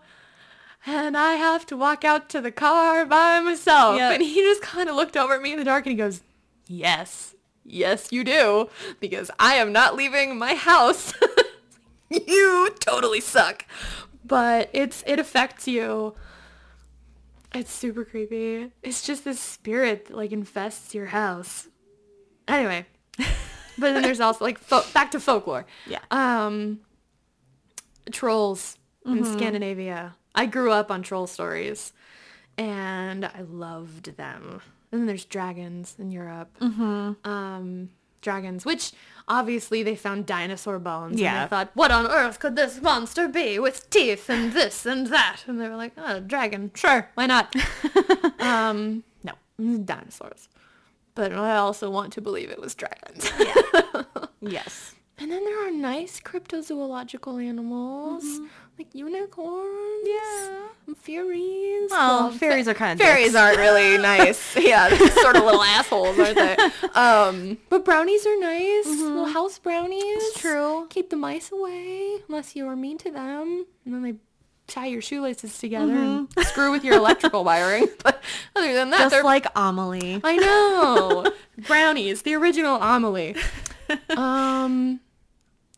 And 0.87 1.17
I 1.17 1.35
have 1.35 1.65
to 1.67 1.77
walk 1.77 2.05
out 2.05 2.29
to 2.31 2.41
the 2.41 2.53
car 2.53 3.07
by 3.07 3.41
myself. 3.41 3.97
Yeah. 3.97 4.13
And 4.13 4.23
he 4.23 4.35
just 4.35 4.63
kind 4.63 4.89
of 4.89 4.97
looked 4.97 5.17
over 5.17 5.35
at 5.35 5.43
me 5.43 5.53
in 5.53 5.59
the 5.59 5.65
dark 5.65 5.87
and 5.87 5.93
he 5.93 5.97
goes, 5.97 6.23
yes. 6.67 7.35
Yes, 7.65 8.13
you 8.13 8.25
do, 8.25 8.69
because 9.01 9.31
I 9.39 9.55
am 9.55 9.73
not 9.73 9.97
leaving 9.97 10.39
my 10.39 10.55
house. 10.55 11.15
you 12.11 12.69
totally 12.79 13.21
suck. 13.21 13.65
But 14.23 14.69
it's 14.75 15.03
it 15.07 15.19
affects 15.19 15.67
you. 15.67 16.15
It's 17.55 17.73
super 17.73 18.05
creepy. 18.05 18.71
It's 18.83 19.03
just 19.03 19.25
this 19.25 19.41
spirit 19.41 20.07
that 20.07 20.17
like 20.17 20.33
infests 20.33 20.95
your 20.95 21.07
house. 21.07 21.69
Anyway, 22.47 22.85
but 23.17 23.25
then 23.79 24.03
there's 24.03 24.21
also 24.21 24.45
like 24.45 24.59
fo- 24.59 24.85
back 24.93 25.11
to 25.13 25.21
folklore. 25.21 25.65
Yeah. 25.87 26.01
Um, 26.11 26.81
trolls 28.13 28.77
in 29.07 29.25
Scandinavia. 29.25 30.17
I 30.35 30.47
grew 30.47 30.73
up 30.73 30.91
on 30.91 31.03
troll 31.03 31.27
stories, 31.27 31.93
and 32.59 33.25
I 33.25 33.43
loved 33.49 34.17
them. 34.17 34.61
And 34.91 35.01
then 35.03 35.07
there's 35.07 35.25
dragons 35.25 35.97
in 35.99 36.11
Europe. 36.11 36.51
Um, 36.61 37.91
dragons, 38.21 38.65
which 38.65 38.93
obviously 39.29 39.83
they 39.83 39.95
found 39.97 40.25
dinosaur 40.27 40.79
bones. 40.79 41.21
Yeah. 41.21 41.29
And 41.29 41.37
Yeah. 41.37 41.45
they 41.45 41.51
thought, 41.51 41.71
what 41.75 41.91
on 41.91 42.07
earth 42.07 42.39
could 42.39 42.57
this 42.57 42.81
monster 42.81 43.29
be 43.29 43.59
with 43.59 43.91
teeth 43.91 44.31
and 44.31 44.53
this 44.53 44.87
and 44.87 45.09
that? 45.09 45.43
And 45.47 45.61
they 45.61 45.69
were 45.69 45.77
like, 45.77 45.93
oh, 45.99 46.21
dragon. 46.21 46.71
Sure, 46.75 47.11
why 47.15 47.27
not? 47.27 47.55
um, 48.41 49.03
no, 49.23 49.33
dinosaurs. 49.85 50.49
But 51.15 51.33
I 51.33 51.57
also 51.57 51.91
want 51.91 52.13
to 52.15 52.21
believe 52.21 52.51
it 52.51 52.61
was 52.61 52.75
dragons. 52.75 53.31
Yes. 54.41 54.95
And 55.17 55.31
then 55.33 55.43
there 55.45 55.67
are 55.67 55.71
nice 55.71 56.21
cryptozoological 56.21 57.43
animals, 57.43 58.41
like 58.79 58.95
unicorns. 58.95 60.05
Yeah. 60.05 60.59
And 60.87 60.97
fairies. 60.97 61.91
Well, 61.91 62.31
fairies 62.33 62.69
are 62.69 62.75
kinda 62.75 63.03
Fairies 63.03 63.27
dicks. 63.33 63.37
aren't 63.37 63.59
really 63.59 63.97
nice. 64.03 64.57
yeah, 64.57 64.89
they're 64.89 65.11
sort 65.23 65.37
of 65.37 65.45
little 65.45 65.63
assholes, 65.63 66.19
aren't 66.19 66.37
they? 66.37 66.57
Um, 66.95 67.59
but 67.71 67.85
brownies 67.85 68.25
are 68.27 68.39
nice. 68.41 68.87
Little 68.87 69.25
house 69.27 69.59
brownies. 69.59 70.03
It's 70.05 70.41
true. 70.41 70.87
Keep 70.91 71.11
the 71.11 71.17
mice 71.17 71.51
away, 71.53 72.19
unless 72.29 72.55
you 72.55 72.67
are 72.69 72.77
mean 72.77 72.99
to 72.99 73.11
them. 73.11 73.67
And 73.85 73.95
then 73.95 74.03
they 74.03 74.15
tie 74.67 74.87
your 74.87 75.03
shoelaces 75.03 75.59
together 75.59 75.93
and 75.93 76.29
screw 76.47 76.71
with 76.71 76.85
your 76.85 76.95
electrical 76.97 77.43
wiring. 77.45 77.89
But 78.03 78.23
other 78.57 78.73
than 78.73 78.91
that, 78.91 78.99
Just 78.99 79.11
they're 79.11 79.25
like 79.25 79.47
Amelie. 79.57 80.21
I 80.23 80.37
know. 80.37 81.33
Brownies, 81.67 82.23
the 82.23 82.35
original 82.35 82.77
Amelie. 82.81 83.37
Um, 84.17 85.01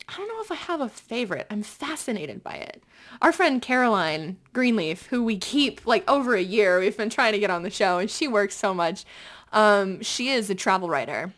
I 0.09 0.17
don't 0.17 0.29
know 0.29 0.41
if 0.41 0.53
I 0.53 0.55
have 0.55 0.81
a 0.81 0.89
favorite. 0.89 1.47
I'm 1.51 1.63
fascinated 1.63 2.43
by 2.43 2.55
it. 2.55 2.85
Our 3.21 3.33
friend 3.33 3.61
Caroline 3.61 4.37
Greenleaf, 4.53 5.07
who 5.07 5.25
we 5.25 5.37
keep 5.37 5.85
like 5.85 6.09
over 6.09 6.35
a 6.35 6.43
year, 6.43 6.79
we've 6.79 6.97
been 6.97 7.11
trying 7.11 7.33
to 7.33 7.41
get 7.41 7.51
on 7.51 7.65
the 7.65 7.71
show, 7.71 7.99
and 7.99 8.11
she 8.11 8.29
works 8.29 8.55
so 8.55 8.73
much. 8.73 9.05
Um, 9.53 10.01
she 10.03 10.29
is 10.29 10.49
a 10.49 10.55
travel 10.55 10.89
writer, 10.89 11.33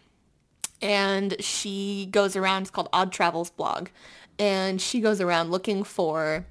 and 0.83 1.37
she 1.43 2.09
goes 2.11 2.37
around. 2.37 2.63
It's 2.63 2.71
called 2.71 2.91
Odd 2.93 3.11
Travels 3.11 3.51
blog, 3.51 3.89
and 4.39 4.81
she 4.81 5.01
goes 5.01 5.21
around 5.21 5.51
looking 5.51 5.83
for 5.83 6.45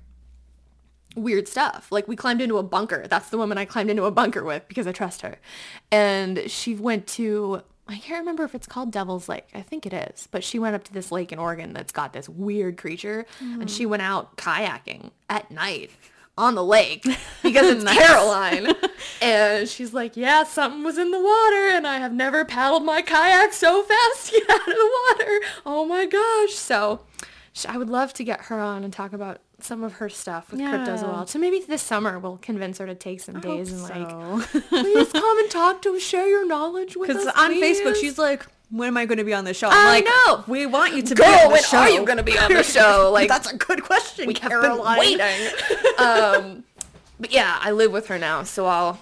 weird 1.15 1.47
stuff. 1.47 1.91
Like 1.91 2.07
we 2.07 2.15
climbed 2.15 2.41
into 2.41 2.57
a 2.57 2.63
bunker. 2.63 3.05
That's 3.07 3.29
the 3.29 3.37
woman 3.37 3.57
I 3.57 3.65
climbed 3.65 3.89
into 3.89 4.05
a 4.05 4.11
bunker 4.11 4.43
with 4.43 4.67
because 4.67 4.87
I 4.87 4.91
trust 4.91 5.21
her. 5.21 5.37
And 5.91 6.49
she 6.49 6.75
went 6.75 7.07
to 7.07 7.61
I 7.89 7.97
can't 7.97 8.19
remember 8.19 8.43
if 8.43 8.53
it's 8.53 8.67
called 8.67 8.91
Devil's 8.91 9.29
Lake. 9.29 9.47
I 9.53 9.61
think 9.61 9.85
it 9.85 9.93
is. 9.93 10.27
But 10.29 10.43
she 10.43 10.59
went 10.59 10.75
up 10.75 10.83
to 10.85 10.93
this 10.93 11.11
lake 11.11 11.31
in 11.31 11.39
Oregon 11.39 11.73
that's 11.73 11.91
got 11.91 12.13
this 12.13 12.27
weird 12.27 12.77
creature 12.77 13.25
and 13.39 13.69
she 13.69 13.85
mm. 13.85 13.89
went 13.89 14.01
out 14.01 14.35
kayaking 14.37 15.11
at 15.29 15.49
night 15.51 15.91
on 16.37 16.55
the 16.55 16.63
lake 16.63 17.03
because 17.43 17.69
it's 17.69 17.83
Caroline. 17.83 18.73
and 19.21 19.67
she's 19.67 19.93
like, 19.93 20.15
yeah, 20.15 20.43
something 20.43 20.83
was 20.83 20.97
in 20.97 21.11
the 21.11 21.19
water 21.19 21.69
and 21.69 21.87
I 21.87 21.97
have 21.97 22.13
never 22.13 22.45
paddled 22.45 22.83
my 22.83 23.01
kayak 23.01 23.53
so 23.53 23.83
fast 23.83 24.27
to 24.33 24.39
get 24.39 24.49
out 24.49 24.67
of 24.67 24.75
the 24.75 24.91
water. 25.09 25.39
Oh 25.65 25.85
my 25.85 26.05
gosh. 26.05 26.53
So 26.53 27.01
I 27.67 27.77
would 27.77 27.89
love 27.89 28.13
to 28.13 28.23
get 28.23 28.41
her 28.45 28.59
on 28.59 28.83
and 28.83 28.93
talk 28.93 29.13
about 29.13 29.41
some 29.59 29.83
of 29.83 29.93
her 29.93 30.07
stuff 30.09 30.51
with 30.51 30.59
Yeah. 30.59 31.01
well. 31.01 31.25
So 31.27 31.39
maybe 31.39 31.59
this 31.67 31.81
summer 31.81 32.19
we'll 32.19 32.37
convince 32.37 32.77
her 32.77 32.85
to 32.85 32.95
take 32.95 33.21
some 33.21 33.39
days 33.39 33.71
and 33.71 33.81
like, 33.83 34.07
please 34.69 35.11
come 35.11 35.39
and 35.39 35.49
talk 35.49 35.81
to 35.83 35.95
us, 35.95 36.01
share 36.03 36.27
your 36.27 36.45
knowledge 36.45 36.95
with 36.95 37.09
us. 37.09 37.17
Because 37.25 37.33
on 37.35 37.53
please." 37.53 37.79
Facebook, 37.81 37.95
she's 37.95 38.17
like, 38.17 38.45
when 38.69 38.89
am 38.89 38.97
I 38.97 39.05
going 39.05 39.17
to 39.17 39.23
be 39.23 39.33
on 39.33 39.45
the 39.45 39.53
show? 39.53 39.67
I'm 39.69 39.73
I 39.87 39.89
like, 39.89 40.05
know. 40.05 40.43
We 40.47 40.65
want 40.65 40.93
you 40.93 41.01
to 41.01 41.15
Girl, 41.15 41.25
be 41.25 41.33
on 41.33 41.43
the 41.47 41.49
when 41.53 41.63
show. 41.63 41.77
are 41.77 41.89
you 41.89 42.05
gonna 42.05 42.21
be 42.23 42.37
on 42.37 42.53
the 42.53 42.63
show? 42.77 43.09
Like, 43.13 43.29
That's 43.29 43.51
a 43.51 43.55
good 43.57 43.81
question, 43.83 44.27
we 44.27 44.33
have 44.41 44.51
Caroline. 44.51 44.99
been 44.99 45.19
waiting. 45.19 45.53
um, 45.97 46.63
but 47.19 47.31
yeah, 47.31 47.57
I 47.61 47.71
live 47.71 47.91
with 47.91 48.07
her 48.07 48.19
now, 48.19 48.43
so 48.43 48.65
I'll 48.67 48.99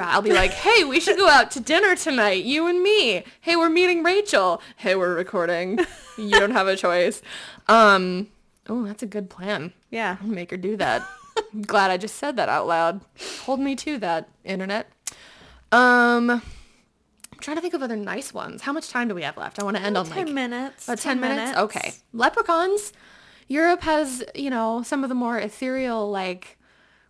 I'll 0.00 0.22
be 0.22 0.32
like, 0.32 0.50
hey, 0.52 0.84
we 0.84 1.00
should 1.00 1.16
go 1.16 1.28
out 1.28 1.50
to 1.52 1.60
dinner 1.60 1.96
tonight, 1.96 2.44
you 2.44 2.66
and 2.66 2.80
me. 2.82 3.24
Hey, 3.40 3.56
we're 3.56 3.68
meeting 3.70 4.02
Rachel. 4.04 4.60
Hey, 4.76 4.94
we're 4.94 5.14
recording. 5.14 5.78
You 6.16 6.30
don't 6.30 6.50
have 6.52 6.66
a 6.68 6.76
choice. 6.76 7.22
Um, 7.68 8.28
oh, 8.68 8.84
that's 8.84 9.02
a 9.02 9.06
good 9.06 9.30
plan. 9.30 9.72
Yeah. 9.90 10.16
I'll 10.20 10.26
make 10.28 10.50
her 10.50 10.56
do 10.56 10.76
that. 10.76 11.02
I'm 11.52 11.62
glad 11.66 11.90
I 11.90 11.96
just 11.96 12.16
said 12.16 12.36
that 12.36 12.48
out 12.48 12.66
loud. 12.66 13.00
Hold 13.42 13.60
me 13.60 13.74
to 13.76 13.98
that, 13.98 14.28
internet. 14.44 14.90
Um, 15.72 16.30
I'm 16.30 16.42
trying 17.40 17.56
to 17.56 17.60
think 17.60 17.74
of 17.74 17.82
other 17.82 17.96
nice 17.96 18.32
ones. 18.34 18.62
How 18.62 18.72
much 18.72 18.88
time 18.88 19.08
do 19.08 19.14
we 19.14 19.22
have 19.22 19.36
left? 19.36 19.60
I 19.60 19.64
want 19.64 19.76
to 19.76 19.82
end 19.82 19.96
on 19.96 20.06
Ten 20.06 20.26
like 20.26 20.34
minutes. 20.34 20.88
about 20.88 20.98
10 20.98 21.20
minutes? 21.20 21.58
Okay. 21.58 21.92
Leprechauns. 22.12 22.92
Europe 23.48 23.82
has, 23.82 24.24
you 24.34 24.50
know, 24.50 24.82
some 24.82 25.02
of 25.04 25.08
the 25.08 25.14
more 25.14 25.38
ethereal, 25.38 26.10
like, 26.10 26.58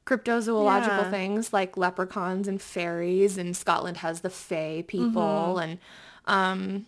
cryptozoological 0.07 0.87
Yeah. 1.05 1.11
things, 1.11 1.53
like 1.53 1.77
leprechauns 1.77 2.49
and 2.49 2.61
fairies, 2.63 3.37
and 3.37 3.57
Scotland 3.57 3.99
has 3.99 4.21
the 4.23 4.31
fae 4.31 4.85
people, 4.87 5.59
and, 5.59 5.79
um, 6.27 6.87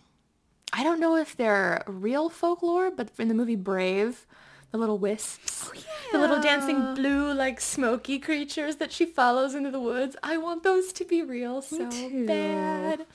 I 0.73 0.83
don't 0.83 0.99
know 0.99 1.17
if 1.17 1.35
they're 1.35 1.83
real 1.85 2.29
folklore, 2.29 2.89
but 2.91 3.09
in 3.19 3.27
the 3.27 3.33
movie 3.33 3.55
Brave, 3.57 4.25
the 4.71 4.77
little 4.77 4.97
wisps, 4.97 5.69
the 6.11 6.17
little 6.17 6.41
dancing 6.41 6.95
blue, 6.95 7.33
like, 7.33 7.59
smoky 7.59 8.19
creatures 8.19 8.77
that 8.77 8.91
she 8.91 9.05
follows 9.05 9.53
into 9.53 9.69
the 9.71 9.79
woods, 9.79 10.15
I 10.23 10.37
want 10.37 10.63
those 10.63 10.93
to 10.93 11.05
be 11.05 11.21
real 11.21 11.61
so 11.61 11.89
too. 11.89 12.25
bad. 12.25 13.05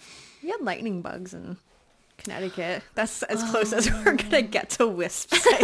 We 0.43 0.51
had 0.51 0.61
lightning 0.61 1.01
bugs 1.03 1.33
in 1.35 1.57
Connecticut. 2.19 2.83
That's 2.95 3.23
as 3.25 3.43
close 3.51 3.73
as 3.73 3.91
we're 3.91 4.15
gonna 4.17 4.43
get 4.43 4.71
to 4.71 4.87
wisps. 4.87 5.47
I 5.47 5.57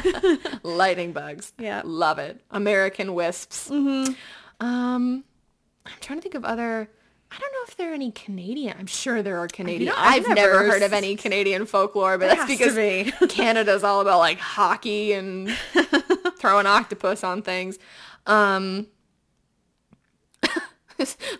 think. 0.00 0.62
Lightning 0.64 1.12
bugs. 1.12 1.52
Yeah. 1.58 1.82
Love 1.84 2.18
it. 2.18 2.40
American 2.50 3.14
wisps. 3.14 3.68
Mm-hmm. 3.68 4.12
Um, 4.64 5.24
I'm 5.86 5.92
trying 6.00 6.18
to 6.18 6.22
think 6.22 6.34
of 6.34 6.44
other. 6.44 6.90
I 7.30 7.38
don't 7.38 7.52
know 7.52 7.58
if 7.68 7.76
there 7.76 7.90
are 7.90 7.94
any 7.94 8.10
Canadian. 8.10 8.76
I'm 8.78 8.86
sure 8.86 9.22
there 9.22 9.38
are 9.38 9.48
Canadian. 9.48 9.92
I've 9.96 10.26
I've, 10.26 10.34
never, 10.34 10.52
never 10.62 10.70
heard 10.72 10.82
of 10.82 10.92
any 10.94 11.14
Canadian 11.14 11.66
folklore, 11.66 12.16
but 12.16 12.28
that's 12.28 12.46
because 12.50 12.74
be. 12.74 13.12
Canada's 13.28 13.84
all 13.84 14.00
about 14.00 14.18
like 14.18 14.38
hockey 14.38 15.12
and 15.12 15.50
throwing 16.38 16.66
octopus 16.66 17.22
on 17.22 17.42
things. 17.42 17.78
Um, 18.26 18.86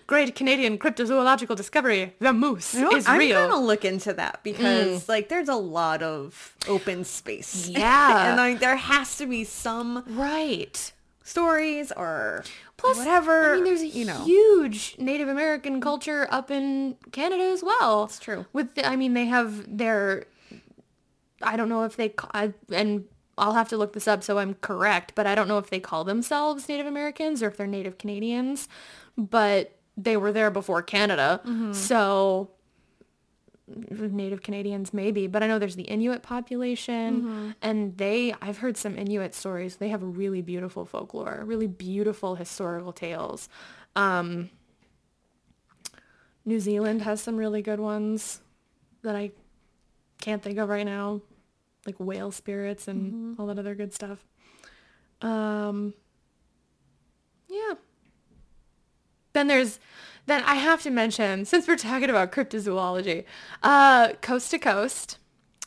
great 0.07 0.35
Canadian 0.35 0.79
cryptozoological 0.79 1.57
discovery: 1.57 2.15
the 2.21 2.33
moose 2.33 2.75
You 2.75 2.83
know 2.83 2.93
is 2.97 3.07
I'm 3.09 3.19
real. 3.19 3.49
gonna 3.49 3.65
look 3.65 3.85
into 3.85 4.13
that 4.13 4.41
because 4.45 5.09
like 5.09 5.29
there's 5.29 5.49
a 5.49 5.55
lot 5.57 6.03
of 6.03 6.55
open 6.69 7.05
space. 7.05 7.69
Yeah. 7.69 8.29
and 8.29 8.37
like 8.37 8.61
there 8.61 8.77
has 8.77 9.17
to 9.19 9.27
be 9.27 9.45
some 9.45 10.05
Right. 10.07 10.93
stories 11.25 11.93
or 11.93 12.45
Plus, 12.79 12.97
whatever. 12.97 13.53
I 13.53 13.55
mean, 13.57 13.65
there's 13.65 13.83
a 13.83 13.87
you 13.89 14.05
know. 14.07 14.25
huge 14.25 14.97
Native 14.99 15.29
American 15.29 15.81
culture 15.81 16.27
up 16.31 16.51
in 16.51 16.97
Canada 17.13 17.43
as 17.45 17.63
well. 17.63 18.05
It's 18.05 18.19
true. 18.19 18.47
With, 18.55 18.75
the, 18.77 18.89
I 18.89 18.97
mean, 18.97 19.13
they 19.15 19.27
have 19.27 19.77
their. 19.77 20.25
I 21.43 21.57
don't 21.57 21.69
know 21.69 21.85
if 21.85 21.97
they 21.97 22.15
I, 22.35 22.53
and 22.73 23.05
I'll 23.37 23.55
have 23.55 23.69
to 23.69 23.77
look 23.77 23.93
this 23.93 24.09
up 24.09 24.25
so 24.25 24.39
I'm 24.39 24.55
correct, 24.55 25.13
but 25.15 25.27
I 25.27 25.35
don't 25.35 25.47
know 25.49 25.59
if 25.59 25.71
they 25.71 25.79
call 25.81 26.03
themselves 26.05 26.69
Native 26.69 26.87
Americans 26.87 27.43
or 27.43 27.49
if 27.49 27.57
they're 27.57 27.67
Native 27.67 27.99
Canadians, 27.99 28.69
but 29.17 29.77
they 29.97 30.17
were 30.17 30.33
there 30.33 30.51
before 30.51 30.83
Canada, 30.83 31.41
Mm-hmm. 31.45 31.73
so 31.73 32.51
Native 33.69 34.43
Canadians 34.43 34.93
maybe, 34.95 35.27
but 35.27 35.43
I 35.43 35.47
know 35.47 35.59
there's 35.59 35.77
the 35.77 35.83
Inuit 35.85 36.23
population 36.23 37.23
Mm-hmm. 37.23 37.51
and 37.63 37.97
they 37.99 38.35
I've 38.41 38.59
heard 38.59 38.77
some 38.77 38.97
Inuit 38.97 39.35
stories. 39.35 39.77
They 39.77 39.89
have 39.89 40.03
really 40.03 40.43
beautiful 40.43 40.85
folklore, 40.85 41.43
really 41.45 41.67
beautiful 41.67 42.35
historical 42.37 42.93
tales. 42.93 43.49
Um 43.95 44.51
New 46.45 46.61
Zealand 46.61 47.03
has 47.03 47.21
some 47.21 47.37
really 47.37 47.61
good 47.63 47.81
ones 47.81 48.41
that 49.03 49.15
I 49.15 49.33
can't 50.21 50.43
think 50.43 50.59
of 50.59 50.69
right 50.69 50.87
now, 50.87 51.21
like 51.87 51.97
whale 51.99 52.31
spirits 52.31 52.89
and 52.89 53.13
Mm-hmm. 53.13 53.41
all 53.41 53.47
that 53.49 53.59
other 53.59 53.75
good 53.75 53.93
stuff. 53.93 54.25
Um 55.21 55.95
yeah. 57.49 57.75
Then 59.39 59.47
there's 59.47 59.79
then 60.27 60.43
I 60.43 60.57
have 60.57 60.83
to 60.83 60.91
mention, 60.91 61.45
since 61.45 61.69
we're 61.69 61.77
talking 61.77 62.11
about 62.11 62.33
cryptozoology, 62.33 63.25
uh, 63.63 64.15
Coast 64.21 64.51
to 64.51 64.59
Coast, 64.59 65.19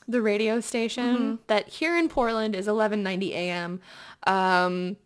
the 0.10 0.21
radio 0.21 0.60
station 0.60 1.39
that 1.47 1.69
here 1.69 1.97
in 1.97 2.10
Portland 2.10 2.53
is 2.53 2.67
1190 2.67 3.34
AM. 3.34 3.79
Um, 4.27 4.97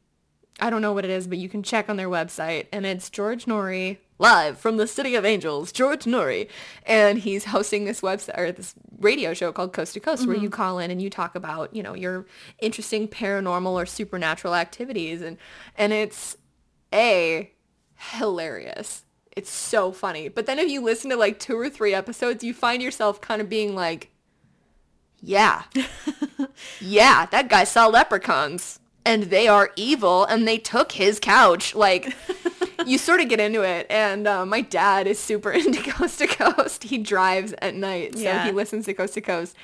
I 0.60 0.72
don't 0.72 0.82
know 0.82 0.94
what 0.94 1.06
it 1.06 1.12
is, 1.12 1.28
but 1.28 1.38
you 1.38 1.48
can 1.48 1.62
check 1.62 1.92
on 1.92 1.96
their 1.96 2.10
website, 2.10 2.66
and 2.74 2.88
it's 2.88 3.12
George 3.12 3.46
Noory 3.46 4.00
live 4.18 4.58
from 4.58 4.78
the 4.78 4.88
City 4.88 5.14
of 5.14 5.26
Angels, 5.26 5.72
George 5.72 6.06
Noory, 6.06 6.50
and 6.88 7.20
he's 7.20 7.46
hosting 7.46 7.86
this 7.86 8.02
website 8.02 8.36
or 8.36 8.52
this 8.52 8.74
radio 9.00 9.36
show 9.36 9.52
called 9.52 9.74
Coast 9.74 9.94
to 9.94 10.00
Coast, 10.00 10.26
where 10.26 10.38
you 10.38 10.50
call 10.50 10.80
in 10.80 10.90
and 10.90 11.04
you 11.04 11.12
talk 11.12 11.36
about 11.36 11.76
you 11.76 11.84
know 11.84 11.94
your 11.94 12.26
interesting 12.60 13.08
paranormal 13.08 13.74
or 13.74 13.86
supernatural 13.86 14.56
activities, 14.56 15.22
and 15.22 15.38
and 15.78 15.94
it's 15.94 16.36
a 16.92 17.52
hilarious. 17.96 19.04
It's 19.36 19.50
so 19.50 19.92
funny. 19.92 20.30
But 20.30 20.46
then 20.46 20.60
if 20.60 20.70
you 20.70 20.82
listen 20.82 21.10
to 21.10 21.18
like 21.18 21.40
two 21.40 21.58
or 21.60 21.70
three 21.70 21.94
episodes, 21.94 22.44
you 22.44 22.54
find 22.54 22.82
yourself 22.82 23.20
kind 23.22 23.42
of 23.42 23.50
being 23.50 23.76
like, 23.76 24.10
yeah, 25.22 25.64
yeah, 26.80 27.26
that 27.28 27.50
guy 27.50 27.64
saw 27.64 27.88
leprechauns 27.88 28.80
and 29.06 29.24
they 29.24 29.48
are 29.48 29.72
evil 29.76 30.26
and 30.26 30.48
they 30.48 30.58
took 30.58 30.92
his 30.94 31.20
couch. 31.20 31.76
Like, 31.76 32.16
you 32.86 32.98
sort 32.98 33.22
of 33.22 33.30
get 33.30 33.40
into 33.40 33.62
it. 33.62 33.88
And 33.90 34.28
uh, 34.28 34.46
my 34.46 34.62
dad 34.62 35.08
is 35.08 35.20
super 35.20 35.52
into 35.54 35.82
Coast 35.92 36.20
to 36.20 36.28
Coast. 36.28 36.84
He 36.84 36.98
drives 36.98 37.54
at 37.62 37.76
night, 37.76 38.16
so 38.16 38.22
Yeah. 38.24 38.46
he 38.46 38.52
listens 38.52 38.86
to 38.86 38.94
Coast 38.94 39.16
to 39.16 39.22
Coast. 39.22 39.56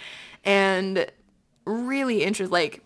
And 0.43 1.05
really 1.65 2.23
interested, 2.23 2.51
like, 2.51 2.83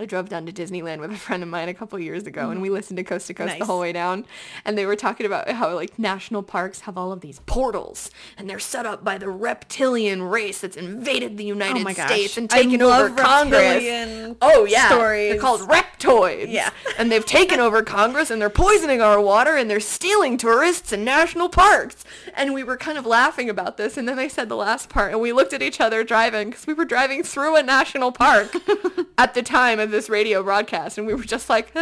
I 0.00 0.06
drove 0.06 0.28
down 0.30 0.46
to 0.46 0.52
Disneyland 0.52 1.00
with 1.00 1.12
a 1.12 1.16
friend 1.16 1.42
of 1.42 1.48
mine 1.48 1.68
a 1.68 1.74
couple 1.74 1.98
years 1.98 2.26
ago 2.26 2.48
and 2.50 2.62
we 2.62 2.70
listened 2.70 2.96
to 2.96 3.04
Coast 3.04 3.26
to 3.26 3.34
Coast 3.34 3.58
the 3.58 3.66
whole 3.66 3.80
way 3.80 3.92
down 3.92 4.24
and 4.64 4.78
they 4.78 4.86
were 4.86 4.96
talking 4.96 5.26
about 5.26 5.48
how 5.50 5.74
like 5.74 5.98
national 5.98 6.42
parks 6.42 6.80
have 6.80 6.96
all 6.96 7.12
of 7.12 7.20
these 7.20 7.40
portals 7.46 8.10
and 8.38 8.48
they're 8.48 8.58
set 8.58 8.86
up 8.86 9.04
by 9.04 9.18
the 9.18 9.28
reptilian 9.28 10.22
race 10.22 10.60
that's 10.62 10.76
invaded 10.76 11.36
the 11.36 11.44
United 11.44 11.86
Oh. 11.86 11.92
States 11.92 12.36
and 12.38 12.48
taken 12.48 12.80
over 12.82 13.10
Congress. 13.10 14.36
Oh 14.40 14.64
yeah, 14.64 14.88
stories. 14.88 15.32
they're 15.32 15.40
called 15.40 15.60
reptoids. 15.62 16.50
Yeah. 16.50 16.70
and 16.98 17.12
they've 17.12 17.26
taken 17.26 17.60
over 17.60 17.82
Congress 17.82 18.30
and 18.30 18.40
they're 18.40 18.48
poisoning 18.48 19.00
our 19.02 19.20
water 19.20 19.56
and 19.56 19.68
they're 19.70 19.80
stealing 19.80 20.36
tourists 20.38 20.92
and 20.92 21.04
national 21.04 21.48
parks. 21.50 22.04
And 22.34 22.54
we 22.54 22.62
were 22.64 22.76
kind 22.76 22.96
of 22.96 23.04
laughing 23.06 23.50
about 23.50 23.76
this 23.76 23.96
and 23.96 24.08
then 24.08 24.16
they 24.16 24.28
said 24.28 24.48
the 24.48 24.56
last 24.56 24.88
part 24.88 25.12
and 25.12 25.20
we 25.20 25.32
looked 25.32 25.52
at 25.52 25.62
each 25.62 25.80
other 25.80 26.02
driving 26.04 26.50
because 26.50 26.66
we 26.66 26.72
were 26.74 26.84
driving 26.86 27.22
through 27.22 27.56
a 27.56 27.62
national 27.62 28.12
park 28.12 28.54
at 29.18 29.34
the 29.34 29.42
time 29.42 29.78
of 29.78 29.89
this 29.90 30.08
radio 30.08 30.42
broadcast 30.42 30.96
and 30.98 31.06
we 31.06 31.14
were 31.14 31.24
just 31.24 31.48
like, 31.50 31.74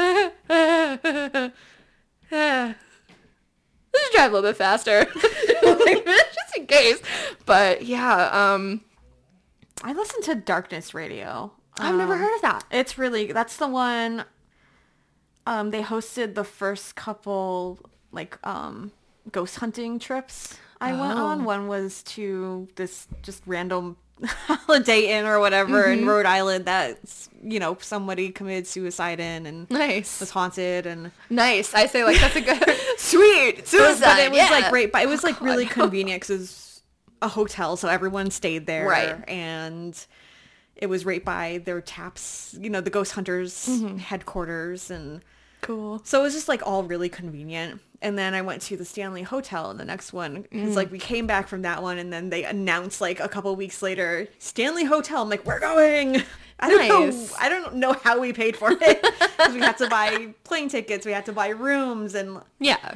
let's 0.51 1.53
drive 2.31 2.75
a 4.33 4.35
little 4.35 4.43
bit 4.43 4.57
faster 4.57 5.07
Like, 5.63 6.05
just 6.07 6.57
in 6.57 6.67
case. 6.67 7.01
But 7.47 7.85
yeah, 7.85 8.53
um, 8.55 8.83
I 9.83 9.93
listened 9.93 10.25
to 10.25 10.35
Darkness 10.35 10.95
Radio. 10.95 11.53
I've 11.79 11.95
never 11.95 12.15
Um, 12.15 12.19
heard 12.21 12.35
of 12.37 12.43
that. 12.43 12.65
It's 12.71 12.99
really 12.99 13.33
that's 13.33 13.57
the 13.57 13.69
one. 13.69 14.25
Um, 15.47 15.71
they 15.71 15.83
hosted 15.83 16.35
the 16.35 16.45
first 16.45 16.95
couple 16.97 17.79
like 18.13 18.39
um 18.47 18.93
ghost 19.31 19.57
hunting 19.57 19.99
trips 19.99 20.57
I 20.81 20.93
went 20.93 21.19
Oh. 21.19 21.27
on. 21.27 21.45
One 21.45 21.69
was 21.69 22.03
to 22.15 22.69
this 22.77 23.07
just 23.23 23.43
random 23.47 23.97
Holiday 24.25 25.19
Inn 25.19 25.27
or 25.27 25.41
whatever 25.41 25.85
in 25.85 26.01
Mm-hmm. 26.01 26.09
Rhode 26.09 26.27
Island 26.27 26.65
that's 26.65 27.29
you 27.43 27.61
know 27.61 27.77
somebody 27.81 28.31
committed 28.31 28.67
suicide 28.67 29.21
in 29.21 29.47
and 29.47 29.71
Nice. 29.71 30.19
was 30.21 30.31
haunted 30.31 30.87
and 30.87 31.13
Nice. 31.31 31.73
I 31.75 31.87
say 31.87 32.05
like 32.05 32.19
that's 32.21 32.37
a 32.37 32.41
good 32.41 32.77
sweet 32.99 33.67
suicide. 33.69 34.01
but 34.05 34.19
it 34.21 34.31
was 34.31 34.39
yeah. 34.39 34.51
like 34.51 34.71
great 34.71 34.91
but 34.93 35.03
it 35.03 35.09
was 35.09 35.23
like 35.23 35.39
God. 35.39 35.45
really 35.45 35.67
convenient 35.67 36.21
because 36.23 36.31
it 36.31 36.39
was 36.39 36.83
a 37.23 37.29
hotel 37.29 37.77
so 37.77 37.89
everyone 37.89 38.31
stayed 38.31 38.67
there 38.67 38.89
Right. 38.89 39.29
and 39.29 39.99
it 40.77 40.87
was 40.87 41.05
right 41.05 41.25
by 41.25 41.61
their 41.65 41.81
TAPS 41.81 42.57
you 42.61 42.71
know 42.71 42.81
the 42.81 42.91
ghost 42.91 43.13
hunters 43.13 43.67
Mm-hmm. 43.69 43.99
headquarters 43.99 44.91
and 44.91 45.23
cool. 45.61 46.01
so 46.05 46.21
it 46.21 46.23
was 46.23 46.35
just 46.35 46.49
like 46.49 46.63
all 46.67 46.83
really 46.83 47.09
convenient 47.09 47.81
and 48.01 48.17
then 48.17 48.35
i 48.35 48.41
went 48.43 48.63
to 48.63 48.77
the 48.77 48.85
stanley 48.85 49.23
hotel 49.23 49.71
and 49.71 49.79
the 49.81 49.85
next 49.85 50.13
one 50.13 50.47
it's 50.51 50.77
like 50.77 50.91
we 50.91 50.99
came 50.99 51.27
back 51.27 51.49
from 51.49 51.63
that 51.63 51.83
one 51.83 51.99
and 51.99 52.13
then 52.13 52.31
they 52.31 52.45
announced 52.45 53.01
like 53.01 53.19
a 53.21 53.29
couple 53.29 53.55
weeks 53.57 53.83
later 53.83 54.29
stanley 54.39 54.85
hotel 54.85 55.23
i'm 55.23 55.29
like 55.29 55.45
we're 55.45 55.59
going 55.61 56.23
i 56.61 56.69
don't 56.69 56.89
Nice. 56.89 57.31
know 57.31 57.37
i 57.41 57.49
don't 57.49 57.75
know 57.75 57.93
how 57.93 58.19
we 58.21 58.33
paid 58.33 58.57
for 58.57 58.71
it 58.73 59.07
we 59.53 59.59
had 59.61 59.77
to 59.79 59.89
buy 59.89 60.33
plane 60.45 60.69
tickets 60.69 61.05
we 61.07 61.13
had 61.13 61.27
to 61.27 61.33
buy 61.33 61.49
rooms 61.49 62.15
and 62.15 62.41
Yeah. 62.61 62.95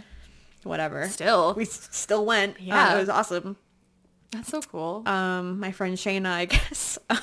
whatever 0.64 1.09
Still. 1.09 1.55
we 1.55 1.64
s- 1.64 1.88
still 1.92 2.25
went. 2.25 2.61
Yeah, 2.61 2.94
it 2.96 3.01
was 3.01 3.09
awesome. 3.09 3.57
That's 4.31 4.48
so 4.48 4.61
cool. 4.62 5.03
Um, 5.07 5.59
my 5.61 5.72
friend 5.72 5.96
Shayna, 5.96 6.27
I 6.33 6.44
guess, 6.55 6.98
um, 7.11 7.18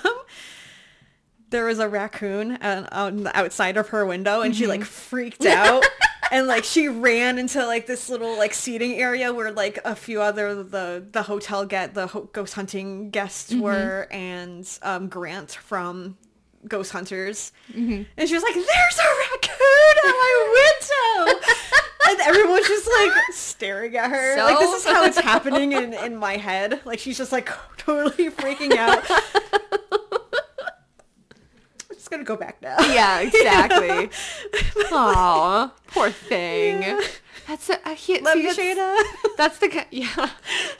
there 1.49 1.65
was 1.65 1.79
a 1.79 1.89
raccoon 1.89 2.53
uh, 2.53 2.88
on 2.91 3.23
the 3.23 3.38
outside 3.38 3.77
of 3.77 3.89
her 3.89 4.05
window, 4.05 4.41
and 4.41 4.55
she 4.55 4.67
like 4.67 4.83
freaked 4.83 5.45
out. 5.45 5.85
And 6.31 6.45
like 6.45 6.63
she 6.63 6.88
ran 6.88 7.39
into 7.39 7.65
like 7.65 7.88
this 7.88 8.07
little 8.07 8.38
like 8.38 8.53
seating 8.53 8.93
area 9.01 9.33
where 9.33 9.51
like 9.51 9.79
a 9.83 9.95
few 9.95 10.21
other 10.21 10.63
the 10.63 11.03
the 11.12 11.23
hotel 11.23 11.65
get 11.65 11.95
the 11.95 12.05
ho- 12.05 12.29
ghost 12.31 12.53
hunting 12.53 13.09
guests 13.09 13.51
were 13.51 14.07
and 14.12 14.63
um, 14.83 15.07
Grant 15.09 15.53
from 15.53 16.19
Ghost 16.67 16.91
Hunters, 16.91 17.51
and 17.73 18.05
she 18.15 18.33
was 18.35 18.43
like, 18.43 18.53
"There's 18.53 18.99
a 18.99 19.09
raccoon 19.31 19.95
at 20.05 20.13
my 20.13 20.69
window," 21.25 21.39
and 22.09 22.19
everyone's 22.21 22.67
just 22.67 22.88
like 22.99 23.12
staring 23.31 23.97
at 23.97 24.12
her. 24.12 24.43
like 24.43 24.59
this 24.59 24.85
is 24.85 24.85
how 24.88 25.03
it's 25.05 25.17
happening 25.19 25.71
in 25.81 25.95
in 25.95 26.15
my 26.15 26.38
head. 26.38 26.81
Like 26.85 26.99
she's 26.99 27.17
just 27.17 27.31
like 27.31 27.49
totally 27.77 28.29
freaking 28.29 28.75
out. 28.77 29.03
Just 32.10 32.12
gonna 32.12 32.24
go 32.24 32.36
back 32.38 32.60
now. 32.62 32.76
yeah, 32.91 33.19
exactly. 33.19 34.10
Aw, 34.91 35.72
poor 35.88 36.10
thing. 36.28 37.00
That's 37.48 37.69
a, 37.69 37.78
a 37.86 37.93
he, 37.93 38.19
Love 38.19 38.34
see, 38.34 38.41
you, 38.41 38.54
that's, 38.54 38.60
Shayna. 38.60 38.98
that's 39.38 39.58
the 39.60 39.86
yeah. 39.91 40.30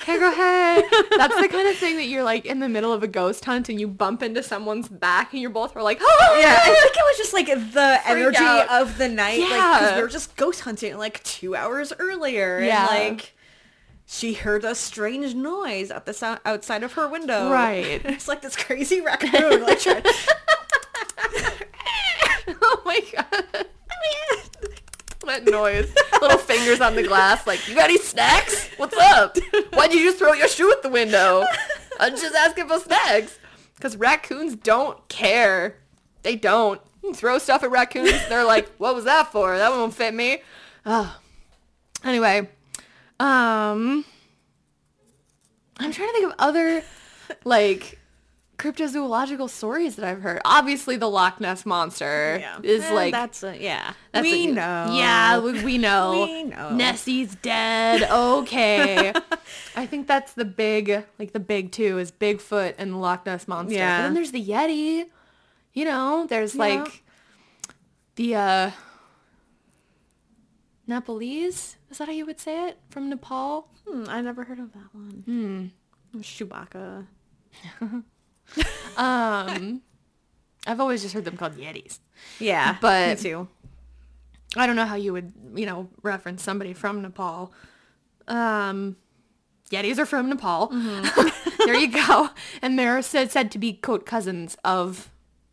Okay, 0.02 0.18
go 0.18 0.32
ahead. 0.32 0.84
That's 1.18 1.40
the 1.40 1.48
kind 1.48 1.68
of 1.68 1.76
thing 1.76 1.98
that 1.98 2.08
you're 2.08 2.24
like 2.24 2.46
in 2.46 2.60
the 2.60 2.70
middle 2.70 2.92
of 2.94 3.04
a 3.04 3.08
ghost 3.08 3.46
hunt 3.46 3.70
and 3.70 3.80
you 3.80 3.88
bump 3.88 4.24
into 4.24 4.42
someone's 4.42 4.88
back 4.88 5.34
and 5.34 5.42
you're 5.42 5.52
both 5.52 5.76
are 5.76 5.84
like, 5.84 6.00
oh 6.02 6.38
Yeah, 6.40 6.58
I 6.60 6.66
think 6.66 6.96
it 6.96 7.04
was 7.04 7.18
just 7.18 7.34
like 7.34 7.48
the 7.74 8.00
energy 8.08 8.38
out. 8.40 8.82
of 8.82 8.98
the 8.98 9.08
night, 9.08 9.40
like 9.40 9.50
because 9.50 9.96
we 9.96 10.02
were 10.02 10.08
just 10.08 10.36
ghost 10.36 10.62
hunting 10.62 10.98
like 10.98 11.24
two 11.24 11.56
hours 11.56 11.94
earlier, 12.00 12.60
Yeah. 12.60 12.88
and 12.92 13.18
like 13.18 13.36
she 14.12 14.34
heard 14.34 14.64
a 14.66 14.74
strange 14.74 15.36
noise 15.36 15.92
at 15.92 16.08
the 16.08 16.14
sound 16.14 16.40
outside 16.44 16.82
of 16.82 16.94
her 16.94 17.08
window. 17.08 17.52
Right. 17.52 18.02
it's 18.04 18.28
like 18.28 18.42
this 18.42 18.56
crazy 18.56 19.02
raccoon. 19.02 19.62
like 19.64 19.80
trying, 19.80 20.02
oh 20.04 20.34
my 23.02 23.24
god. 23.54 23.66
that 25.26 25.46
noise. 25.46 25.94
Little 26.22 26.38
fingers 26.38 26.82
on 26.82 26.96
the 26.96 27.04
glass, 27.04 27.46
like, 27.46 27.68
you 27.68 27.76
got 27.76 27.90
any 27.90 28.00
snacks? 28.00 28.70
What's 28.78 28.98
up? 28.98 29.38
Why'd 29.74 29.94
you 29.94 30.02
just 30.04 30.18
throw 30.18 30.34
your 30.34 30.48
shoe 30.48 30.72
at 30.72 30.82
the 30.82 30.90
window? 30.90 31.46
I'm 32.00 32.16
just 32.16 32.36
asking 32.36 32.68
for 32.68 32.80
snacks. 32.80 33.38
Because 33.76 33.96
raccoons 33.96 34.56
don't 34.56 35.08
care. 35.08 35.78
They 36.24 36.36
don't. 36.36 36.82
You 37.04 37.14
throw 37.14 37.38
stuff 37.38 37.64
at 37.64 37.72
raccoons, 37.72 38.28
they're 38.28 38.44
like, 38.44 38.70
what 38.78 38.94
was 38.96 39.06
that 39.06 39.32
for? 39.32 39.58
That 39.58 39.72
won't 39.72 39.94
fit 39.94 40.14
me. 40.14 40.42
Oh. 40.86 41.18
Anyway, 42.04 42.50
um, 43.20 44.06
I'm 45.78 45.92
trying 45.92 46.10
to 46.10 46.14
think 46.14 46.26
of 46.26 46.34
other, 46.40 46.84
like, 47.46 47.99
cryptozoological 48.60 49.50
stories 49.50 49.96
that 49.96 50.06
I've 50.06 50.22
heard. 50.22 50.42
Obviously, 50.46 50.98
the 50.98 51.10
Loch 51.10 51.40
Ness 51.40 51.66
monster 51.66 52.38
yeah. 52.40 52.60
is 52.62 52.84
Eh, 52.84 52.94
like 52.94 53.12
that's 53.14 53.42
a, 53.42 53.58
yeah. 53.58 53.94
that's 54.12 54.24
we 54.24 54.50
a- 54.50 54.54
know. 54.54 54.94
Yeah, 54.94 55.40
we, 55.40 55.64
we 55.64 55.78
know. 55.78 56.28
We 56.30 56.44
know. 56.44 56.76
Nessie's 56.76 57.34
dead. 57.36 58.04
Okay. 58.12 59.14
I 59.76 59.86
think 59.86 60.08
that's 60.08 60.34
the 60.34 60.46
big, 60.46 61.06
like 61.18 61.32
the 61.32 61.40
big 61.40 61.72
two 61.72 61.98
is 61.98 62.12
Bigfoot 62.12 62.76
and 62.78 62.94
the 62.94 62.98
Loch 62.98 63.26
Ness 63.26 63.48
monster. 63.48 63.76
Yeah. 63.76 63.98
But 64.00 64.04
then 64.04 64.14
there's 64.14 64.32
the 64.32 64.46
Yeti. 64.46 65.06
You 65.74 65.86
know, 65.86 66.28
there's 66.30 66.54
Yeah. 66.54 66.60
like 66.60 67.04
the 68.16 68.36
uh 68.36 68.72
Nepalese. 70.86 71.78
Is 71.90 71.98
that 72.00 72.08
how 72.08 72.14
you 72.14 72.26
would 72.26 72.40
say 72.40 72.68
it? 72.68 72.78
From 72.90 73.10
Nepal? 73.10 73.70
Hmm, 73.88 74.04
I 74.10 74.22
never 74.22 74.44
heard 74.44 74.60
of 74.60 74.74
that 74.74 74.94
one. 74.94 75.24
Hmm. 76.14 76.20
Chewbacca. 76.22 77.08
Um, 78.98 79.82
I've 80.68 80.80
always 80.80 81.02
just 81.02 81.14
heard 81.14 81.26
them 81.26 81.38
called 81.38 81.56
Yetis. 81.56 82.00
Yeah, 82.40 82.78
But- 82.82 83.18
me 83.18 83.24
too. 83.24 83.48
I 84.58 84.66
don't 84.66 84.76
know 84.76 84.86
how 84.86 84.96
you 84.96 85.14
would, 85.14 85.32
you 85.56 85.66
know, 85.68 85.90
reference 86.02 86.42
somebody 86.44 86.74
from 86.74 87.02
Nepal. 87.04 87.54
Um, 88.28 88.98
Yetis 89.72 90.00
are 90.00 90.06
from 90.08 90.28
Nepal. 90.30 90.68
there 91.66 91.76
you 91.76 91.92
go. 91.92 92.30
And 92.62 92.78
they're 92.78 93.02
said, 93.04 93.32
said 93.32 93.52
to 93.52 93.60
be 93.60 93.74
quote 93.74 94.08
cousins 94.08 94.58
of, 94.64 95.12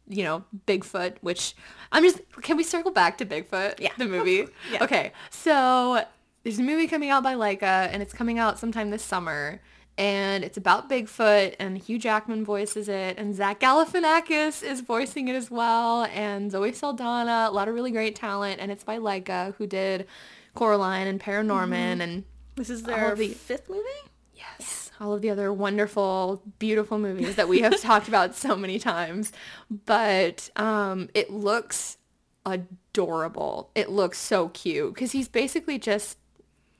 you 0.08 0.24
know, 0.24 0.44
Bigfoot, 0.66 1.16
which 1.20 1.54
I'm 1.92 2.02
just, 2.04 2.20
can 2.40 2.56
we 2.56 2.62
circle 2.64 2.90
back 2.90 3.18
to 3.18 3.26
Bigfoot? 3.26 3.78
Yeah. 3.80 3.90
The 3.98 4.06
movie? 4.06 4.46
Yeah. 4.72 4.82
Okay. 4.84 5.12
So 5.30 6.02
there's 6.42 6.58
a 6.58 6.62
movie 6.62 6.86
coming 6.88 7.10
out 7.10 7.22
by 7.22 7.34
Laika 7.34 7.88
and 7.92 8.02
it's 8.02 8.14
coming 8.14 8.38
out 8.38 8.58
sometime 8.58 8.88
this 8.90 9.02
summer. 9.02 9.60
And 9.98 10.44
it's 10.44 10.58
about 10.58 10.90
Bigfoot 10.90 11.56
and 11.58 11.78
Hugh 11.78 11.98
Jackman 11.98 12.44
voices 12.44 12.88
it 12.88 13.16
and 13.18 13.34
Zach 13.34 13.60
Galifianakis 13.60 14.62
is 14.62 14.82
voicing 14.82 15.28
it 15.28 15.34
as 15.34 15.50
well 15.50 16.04
and 16.12 16.50
Zoe 16.50 16.72
Saldana, 16.72 17.46
a 17.48 17.52
lot 17.52 17.66
of 17.68 17.74
really 17.74 17.90
great 17.90 18.14
talent 18.14 18.60
and 18.60 18.70
it's 18.70 18.84
by 18.84 18.98
Laika 18.98 19.54
who 19.56 19.66
did 19.66 20.06
Coraline 20.54 21.06
and 21.06 21.18
Paranorman 21.20 22.00
and 22.02 22.24
This 22.56 22.68
is 22.68 22.82
their 22.82 23.14
the- 23.14 23.28
fifth 23.28 23.70
movie. 23.70 23.82
yes, 24.34 24.90
all 25.00 25.14
of 25.14 25.22
the 25.22 25.30
other 25.30 25.50
wonderful, 25.52 26.42
beautiful 26.58 26.98
movies 26.98 27.36
that 27.36 27.48
we 27.48 27.60
have 27.60 27.80
talked 27.80 28.06
about 28.08 28.34
so 28.34 28.54
many 28.54 28.78
times. 28.78 29.32
But 29.70 30.50
um, 30.56 31.08
it 31.14 31.30
looks 31.30 31.96
adorable. 32.44 33.70
It 33.74 33.90
looks 33.90 34.18
so 34.18 34.48
cute 34.48 34.94
because 34.94 35.12
he's 35.12 35.28
basically 35.28 35.78
just 35.78 36.18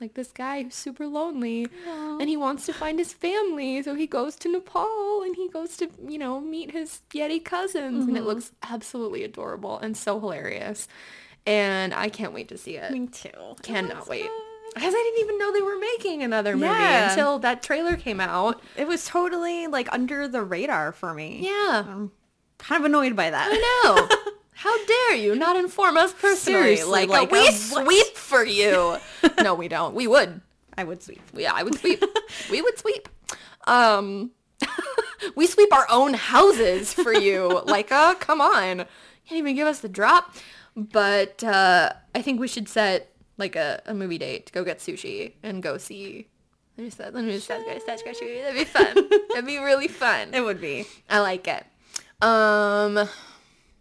like 0.01 0.15
this 0.15 0.31
guy 0.31 0.63
who's 0.63 0.75
super 0.75 1.07
lonely 1.07 1.67
and 1.87 2.29
he 2.29 2.37
wants 2.37 2.67
to 2.67 2.73
find 2.73 2.99
his 2.99 3.13
family. 3.13 3.83
So 3.83 3.95
he 3.95 4.07
goes 4.07 4.37
to 4.37 4.49
Nepal 4.51 5.23
and 5.23 5.35
he 5.35 5.49
goes 5.49 5.77
to, 5.79 5.89
you 6.07 6.19
know, 6.19 6.41
meet 6.41 6.71
his 6.73 7.01
Yeti 7.11 7.43
cousins 7.43 8.07
and 8.07 8.17
it 8.17 8.21
mm-hmm. 8.21 8.29
looks 8.29 8.53
absolutely 8.63 9.25
adorable 9.25 9.79
and 9.79 9.97
so 9.97 10.21
hilarious. 10.21 10.89
And 11.47 11.95
I 11.95 12.09
can't 12.09 12.33
wait 12.33 12.49
to 12.49 12.59
see 12.59 12.77
it. 12.77 12.91
Me 12.91 13.07
too. 13.07 13.31
Cannot 13.63 14.09
wait. 14.09 14.29
Because 14.75 14.93
I 14.95 15.11
didn't 15.15 15.21
even 15.21 15.39
know 15.39 15.53
they 15.53 15.63
were 15.63 15.79
making 15.79 16.23
another 16.23 16.55
movie 16.55 16.67
Yeah. 16.67 17.11
until 17.11 17.39
that 17.39 17.63
trailer 17.63 17.97
came 17.97 18.21
out. 18.21 18.61
It 18.77 18.87
was 18.87 19.07
totally 19.07 19.67
like 19.67 19.91
under 19.93 20.29
the 20.29 20.43
radar 20.43 20.93
for 20.93 21.15
me. 21.15 21.39
Yeah. 21.41 21.85
I'm 21.89 22.11
kind 22.59 22.83
of 22.83 22.87
annoyed 22.87 23.17
by 23.17 23.31
that. 23.31 23.49
I 23.51 23.85
know. 23.85 24.09
How 24.57 24.87
dare 24.87 25.17
you 25.17 25.35
not 25.35 25.57
inform 25.57 25.99
us 25.99 26.15
personally? 26.15 26.61
Seriously, 26.61 26.91
like, 26.91 27.11
like, 27.11 27.31
we 27.31 27.41
uh, 27.41 27.43
what? 27.43 27.55
sweep 27.55 28.17
for 28.17 28.43
you. 28.43 28.97
no, 29.43 29.55
we 29.55 29.69
don't. 29.69 29.95
We 29.95 30.07
would. 30.07 30.41
I 30.79 30.85
would 30.85 31.03
sweep. 31.03 31.21
Yeah, 31.35 31.53
I 31.55 31.63
would 31.63 31.79
sweep. 31.79 32.03
we 32.51 32.63
would 32.63 32.79
sweep. 32.79 33.07
Um, 33.67 34.31
we 35.37 35.47
sweep 35.47 35.71
our 35.75 35.87
own 35.91 36.15
houses 36.15 36.95
for 36.95 37.13
you. 37.13 37.61
like, 37.67 37.93
uh, 37.93 38.15
come 38.15 38.41
on. 38.41 38.79
Can't 38.79 39.39
even 39.39 39.57
give 39.57 39.69
us 39.69 39.81
the 39.81 39.91
drop. 39.91 40.35
But 40.75 41.45
uh, 41.45 41.93
I 42.15 42.23
think 42.23 42.41
we 42.41 42.49
should 42.49 42.67
set 42.67 43.13
like 43.37 43.57
a, 43.57 43.83
a 43.85 43.93
movie 43.93 44.17
date 44.17 44.47
to 44.47 44.53
go 44.55 44.65
get 44.65 44.79
sushi 44.79 45.35
and 45.43 45.63
go 45.63 45.77
see. 45.77 46.29
Let 46.79 46.85
me 46.85 46.91
set. 46.91 47.15
Let 47.15 47.25
me 47.25 47.33
just 47.33 47.47
set. 47.47 47.61
That'd 47.67 48.55
be 48.55 48.65
fun. 48.65 48.95
That'd 49.29 49.45
be 49.45 49.59
really 49.59 49.89
fun. 49.89 50.33
It 50.33 50.41
would 50.41 50.63
be. 50.63 50.87
I 51.11 51.21
like 51.21 51.47
it. 51.47 51.65
Um, 52.23 53.07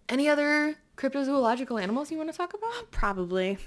any 0.09 0.27
other 0.29 0.75
cryptozoological 0.97 1.81
animals 1.81 2.11
you 2.11 2.17
want 2.17 2.31
to 2.31 2.37
talk 2.37 2.53
about? 2.53 2.91
Probably. 2.91 3.57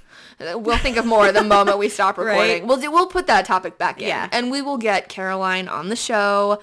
We'll 0.41 0.79
think 0.79 0.97
of 0.97 1.05
more 1.05 1.31
the 1.33 1.43
moment 1.43 1.79
we 1.79 1.89
stop 1.89 2.19
recording. 2.19 2.41
Right. 2.41 2.67
We'll 2.67 2.79
do, 2.79 2.91
we'll 2.91 3.07
put 3.07 3.27
that 3.27 3.45
topic 3.45 3.79
back 3.79 4.01
in. 4.01 4.09
Yeah. 4.09 4.29
And 4.33 4.51
we 4.51 4.63
will 4.63 4.79
get 4.79 5.09
Caroline 5.09 5.69
on 5.69 5.89
the 5.89 5.97
show 5.97 6.61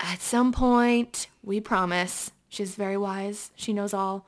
at 0.00 0.20
some 0.20 0.52
point. 0.52 1.28
We 1.42 1.60
promise. 1.60 2.30
She's 2.48 2.74
very 2.74 2.96
wise. 2.96 3.50
She 3.54 3.72
knows 3.72 3.94
all. 3.94 4.26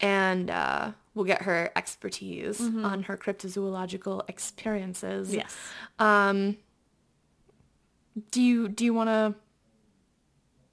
And 0.00 0.50
uh, 0.50 0.92
we'll 1.14 1.24
get 1.24 1.42
her 1.42 1.70
expertise 1.76 2.60
on 2.60 3.04
her 3.04 3.16
cryptozoological 3.16 4.28
experiences. 4.28 5.34
Yes. 5.34 5.56
Um, 5.98 6.56
do 8.30 8.42
you 8.42 8.68
do 8.68 8.84
you 8.84 8.92
want 8.92 9.08
to 9.08 9.34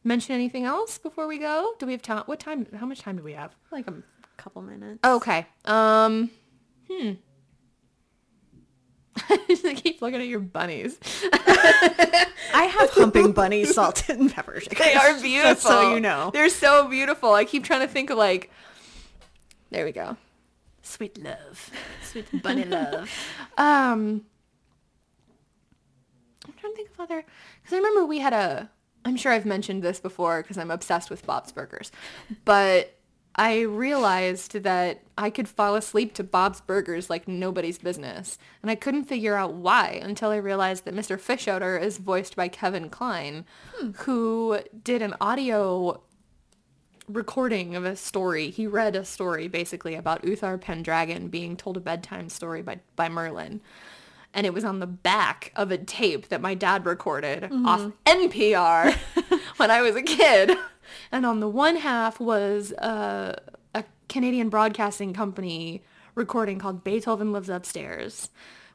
mention 0.09 0.35
anything 0.35 0.65
else 0.65 0.97
before 0.97 1.27
we 1.27 1.37
go? 1.37 1.73
Do 1.79 1.85
we 1.85 1.93
have 1.93 2.01
time? 2.01 2.23
What 2.25 2.39
time? 2.41 2.67
How 2.75 2.85
much 2.85 2.99
time 2.99 3.15
do 3.15 3.23
we 3.23 3.33
have? 3.33 3.55
Like 3.71 3.87
a 3.87 3.93
couple 4.35 4.61
minutes. 4.61 4.99
Okay. 5.05 5.45
Um. 5.63 6.31
Hmm. 6.91 7.11
I 9.29 9.73
keep 9.75 10.01
looking 10.01 10.19
at 10.19 10.27
your 10.27 10.39
bunnies. 10.39 10.97
I 11.33 12.63
have 12.63 12.89
humping 12.89 13.31
bunny 13.31 13.63
salt 13.65 14.09
and 14.09 14.33
pepper 14.33 14.59
shakers. 14.59 14.79
They 14.79 14.93
are 14.95 15.13
beautiful. 15.21 15.51
Just 15.53 15.61
so 15.61 15.93
you 15.93 15.99
know. 15.99 16.31
They're 16.33 16.49
so 16.49 16.89
beautiful. 16.89 17.33
I 17.33 17.45
keep 17.45 17.63
trying 17.63 17.81
to 17.81 17.87
think 17.87 18.09
of 18.09 18.17
like. 18.17 18.51
There 19.69 19.85
we 19.85 19.91
go. 19.91 20.17
Sweet 20.81 21.21
love. 21.23 21.69
Sweet 22.03 22.41
bunny 22.41 22.65
love. 22.65 23.11
Um. 23.57 24.25
I'm 26.47 26.53
trying 26.59 26.73
to 26.73 26.77
think 26.77 26.89
of 26.89 26.99
other 26.99 27.23
because 27.61 27.73
I 27.73 27.77
remember 27.77 28.05
we 28.05 28.17
had 28.17 28.33
a. 28.33 28.71
I'm 29.05 29.15
sure 29.15 29.31
I've 29.31 29.45
mentioned 29.45 29.83
this 29.83 29.99
before 29.99 30.41
because 30.41 30.57
I'm 30.57 30.71
obsessed 30.71 31.09
with 31.09 31.25
Bob's 31.25 31.51
Burgers, 31.51 31.91
but 32.45 32.95
I 33.35 33.61
realized 33.61 34.63
that 34.63 35.01
I 35.17 35.29
could 35.29 35.47
fall 35.47 35.75
asleep 35.75 36.13
to 36.15 36.23
Bob's 36.23 36.59
Burgers 36.59 37.09
like 37.09 37.27
nobody's 37.27 37.77
business, 37.77 38.37
and 38.61 38.69
I 38.69 38.75
couldn't 38.75 39.05
figure 39.05 39.35
out 39.35 39.53
why 39.53 39.99
until 40.03 40.31
I 40.31 40.37
realized 40.37 40.85
that 40.85 40.95
Mr. 40.95 41.17
Fischoeder 41.17 41.81
is 41.81 41.99
voiced 41.99 42.35
by 42.35 42.49
Kevin 42.49 42.89
Kline, 42.89 43.45
hmm. 43.75 43.91
who 43.91 44.59
did 44.83 45.01
an 45.01 45.15
audio 45.21 46.01
recording 47.07 47.75
of 47.75 47.85
a 47.85 47.95
story. 47.95 48.49
He 48.49 48.67
read 48.67 48.95
a 48.95 49.05
story 49.05 49.47
basically 49.47 49.95
about 49.95 50.25
Uther 50.25 50.57
Pendragon 50.57 51.29
being 51.29 51.57
told 51.57 51.77
a 51.77 51.81
bedtime 51.81 52.29
story 52.29 52.61
by, 52.61 52.79
by 52.95 53.09
Merlin. 53.09 53.61
And 54.33 54.45
it 54.45 54.53
was 54.53 54.63
on 54.63 54.79
the 54.79 54.87
back 54.87 55.51
of 55.55 55.71
a 55.71 55.77
tape 55.77 56.29
that 56.29 56.39
my 56.41 56.53
dad 56.53 56.85
recorded 56.85 57.49
off 57.65 57.81
NPR 58.05 58.93
when 59.57 59.71
I 59.71 59.81
was 59.81 59.95
a 59.95 60.01
kid. 60.03 60.55
And 61.11 61.25
on 61.25 61.39
the 61.39 61.49
one 61.49 61.77
half 61.77 62.19
was 62.19 62.71
uh, 62.73 63.35
a 63.73 63.83
Canadian 64.07 64.49
broadcasting 64.49 65.13
company 65.13 65.83
recording 66.15 66.59
called 66.59 66.83
Beethoven 66.83 67.31
Lives 67.31 67.49
Upstairs, 67.49 68.29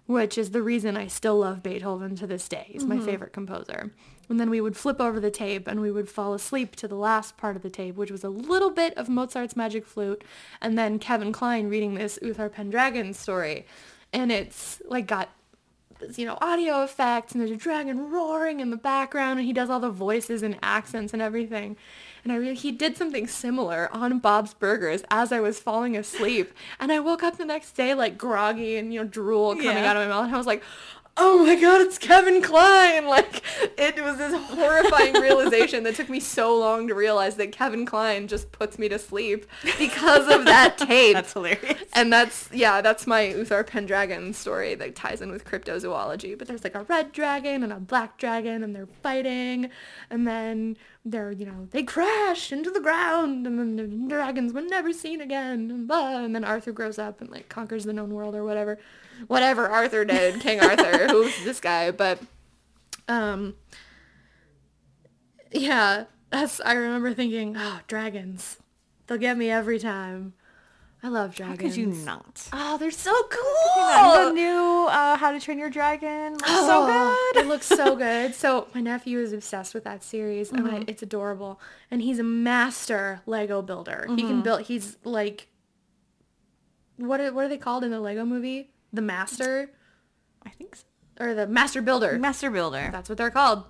which 0.07 0.37
is 0.37 0.51
the 0.51 0.63
reason 0.63 0.97
I 0.97 1.07
still 1.07 1.39
love 1.39 1.63
Beethoven 1.63 2.17
to 2.17 2.27
this 2.27 2.49
day. 2.49 2.67
He's 2.69 2.85
my 2.85 2.99
favorite 2.99 3.33
composer. 3.33 3.93
And 4.29 4.41
then 4.41 4.51
we 4.51 4.61
would 4.61 4.77
flip 4.77 5.01
over 5.01 5.21
the 5.21 5.31
tape 5.31 5.69
and 5.69 5.81
we 5.81 5.91
would 5.91 6.09
fall 6.09 6.35
asleep 6.35 6.77
to 6.77 6.89
the 6.89 6.95
last 6.95 7.37
part 7.37 7.57
of 7.57 7.63
the 7.63 7.71
tape, 7.71 7.97
which 7.97 8.11
was 8.11 8.25
a 8.25 8.29
little 8.29 8.71
bit 8.71 8.97
of 8.97 9.09
Mozart's 9.09 9.57
Magic 9.57 9.87
Flute 9.87 10.25
and 10.61 10.79
then 10.79 10.99
Kevin 10.99 11.33
Kline 11.33 11.69
reading 11.69 11.95
this 11.95 12.19
Uther 12.23 12.49
Pendragon 12.49 13.13
story. 13.13 13.67
And 14.13 14.33
it's 14.33 14.81
like 14.87 15.07
got 15.07 15.29
you 16.17 16.27
know, 16.27 16.39
audio 16.41 16.83
effects 16.83 17.33
and 17.33 17.41
there's 17.41 17.51
a 17.51 17.57
dragon 17.57 18.11
roaring 18.11 18.61
in 18.61 18.71
the 18.71 18.77
background 18.77 19.39
and 19.39 19.47
he 19.47 19.53
does 19.53 19.71
all 19.71 19.81
the 19.81 19.91
voices 19.91 20.43
and 20.43 20.57
accents 20.63 21.13
and 21.13 21.21
everything. 21.23 21.77
And 22.23 22.33
I 22.33 22.37
really, 22.37 22.55
he 22.55 22.73
did 22.73 22.97
something 22.97 23.27
similar 23.27 23.89
on 23.93 24.19
Bob's 24.19 24.55
Burgers 24.55 25.03
as 25.11 25.31
I 25.33 25.41
was 25.41 25.59
falling 25.61 25.97
asleep. 25.97 26.53
And 26.81 26.91
I 26.91 26.99
woke 27.01 27.23
up 27.23 27.37
the 27.37 27.45
next 27.45 27.73
day 27.73 27.95
like 27.95 28.17
groggy 28.17 28.77
and, 28.77 28.93
you 28.95 29.01
know, 29.03 29.07
drool 29.07 29.55
coming 29.55 29.67
Yeah. 29.77 29.91
out 29.91 29.97
of 29.97 30.09
my 30.09 30.15
mouth. 30.15 30.27
And 30.27 30.35
I 30.35 30.39
was 30.39 30.47
like, 30.47 30.63
oh 31.17 31.45
my 31.45 31.55
god, 31.61 31.81
it's 31.81 31.99
Kevin 31.99 32.43
Kline. 32.43 33.05
Like 33.15 33.43
it 33.79 34.03
was 34.03 34.17
this 34.17 34.35
horrifying 34.35 35.15
realization 35.15 35.85
that 35.85 35.95
took 35.95 36.09
me 36.09 36.19
so 36.19 36.59
long 36.59 36.89
to 36.89 36.95
realize 36.95 37.37
that 37.37 37.53
Kevin 37.53 37.87
Kline 37.87 38.27
just 38.27 38.51
puts 38.51 38.77
me 38.77 38.89
to 38.89 38.99
sleep 38.99 39.47
because 39.79 40.27
of 40.27 40.47
that 40.47 40.79
tape. 40.79 41.15
That's 41.15 41.33
hilarious. 41.33 41.85
And 41.93 42.13
that's 42.13 42.49
yeah, 42.53 42.81
that's 42.81 43.07
my 43.07 43.29
Uther 43.29 43.63
Pendragon 43.63 44.33
story 44.33 44.75
that 44.75 44.97
ties 44.97 45.21
in 45.21 45.31
with 45.31 45.45
cryptozoology. 45.45 46.37
But 46.37 46.49
there's 46.49 46.65
like 46.65 46.75
a 46.75 46.83
red 46.85 47.13
dragon 47.13 47.63
and 47.63 47.73
a 47.73 47.79
black 47.79 48.19
dragon 48.19 48.65
and 48.65 48.75
they're 48.75 48.89
fighting 49.03 49.71
and 50.11 50.27
then 50.27 50.77
they're, 51.05 51.33
you 51.33 51.45
know, 51.45 51.69
they 51.71 51.83
crash 51.83 52.51
into 52.51 52.71
the 52.71 52.81
ground 52.81 53.47
and 53.47 53.59
then 53.59 53.77
the 53.77 54.09
dragons 54.09 54.53
were 54.53 54.63
never 54.63 54.93
seen 54.93 55.21
again 55.21 55.71
and 55.71 55.87
blah 55.89 56.17
and 56.25 56.35
then 56.35 56.45
Arthur 56.45 56.73
grows 56.73 56.99
up 56.99 57.21
and 57.21 57.31
like 57.31 57.49
conquers 57.49 57.85
the 57.85 57.93
known 57.93 58.15
world 58.15 58.35
or 58.35 58.45
whatever. 58.45 58.79
Whatever 59.27 59.69
Arthur 59.69 60.05
did, 60.05 60.41
King 60.41 60.61
Arthur, 60.61 61.09
who's 61.11 61.45
this 61.45 61.61
guy, 61.61 61.91
but 61.91 62.19
um 63.07 63.55
yeah, 65.53 66.05
that's 66.31 66.61
I 66.61 66.73
remember 66.73 67.13
thinking, 67.15 67.55
oh, 67.57 67.81
dragons. 67.87 68.59
They'll 69.07 69.19
get 69.19 69.37
me 69.37 69.51
every 69.51 69.79
time. 69.79 70.33
I 71.05 71.09
love 71.09 71.35
dragons. 71.35 71.61
How 71.61 71.67
could 71.69 71.77
you 71.77 71.87
not? 71.89 72.49
Oh, 72.55 72.79
they're 72.79 72.91
so 72.91 73.13
cool. 73.29 74.25
The 74.25 74.33
new 74.33 74.87
uh, 74.89 75.19
How 75.19 75.33
to 75.33 75.39
Train 75.39 75.59
Your 75.59 75.69
Dragon 75.69 76.33
looks 76.33 76.45
Oh, 76.47 76.67
so 76.67 76.87
good. 77.35 77.45
It 77.45 77.47
looks 77.47 77.67
so 77.67 77.95
good. 78.07 78.35
So 78.35 78.69
my 78.75 78.81
nephew 78.81 79.19
is 79.19 79.35
obsessed 79.35 79.75
with 79.75 79.85
that 79.85 80.03
series, 80.03 80.51
and 80.51 80.61
Mm-hmm. 80.67 80.75
I, 80.77 80.85
it's 80.89 81.03
adorable. 81.03 81.61
And 81.91 82.01
he's 82.01 82.19
a 82.19 82.23
master 82.23 83.21
Lego 83.27 83.61
builder. 83.61 84.07
He 84.09 84.15
Mm-hmm. 84.17 84.27
can 84.29 84.43
build. 84.43 84.63
He's 84.63 84.97
like, 85.05 85.49
what 86.97 87.21
are, 87.21 87.33
what 87.35 87.45
are 87.45 87.49
they 87.49 87.59
called 87.59 87.85
in 87.85 87.91
the 87.91 88.01
Lego 88.01 88.25
movie? 88.25 88.71
The 88.93 89.03
master 89.03 89.71
I 90.47 90.51
think 90.51 90.77
so. 90.77 90.85
or 91.21 91.35
the 91.35 91.47
master 91.47 91.83
builder. 91.83 92.19
Master 92.19 92.51
Builder. 92.51 92.89
That's 92.93 93.09
what 93.11 93.19
they're 93.19 93.31
called. 93.31 93.65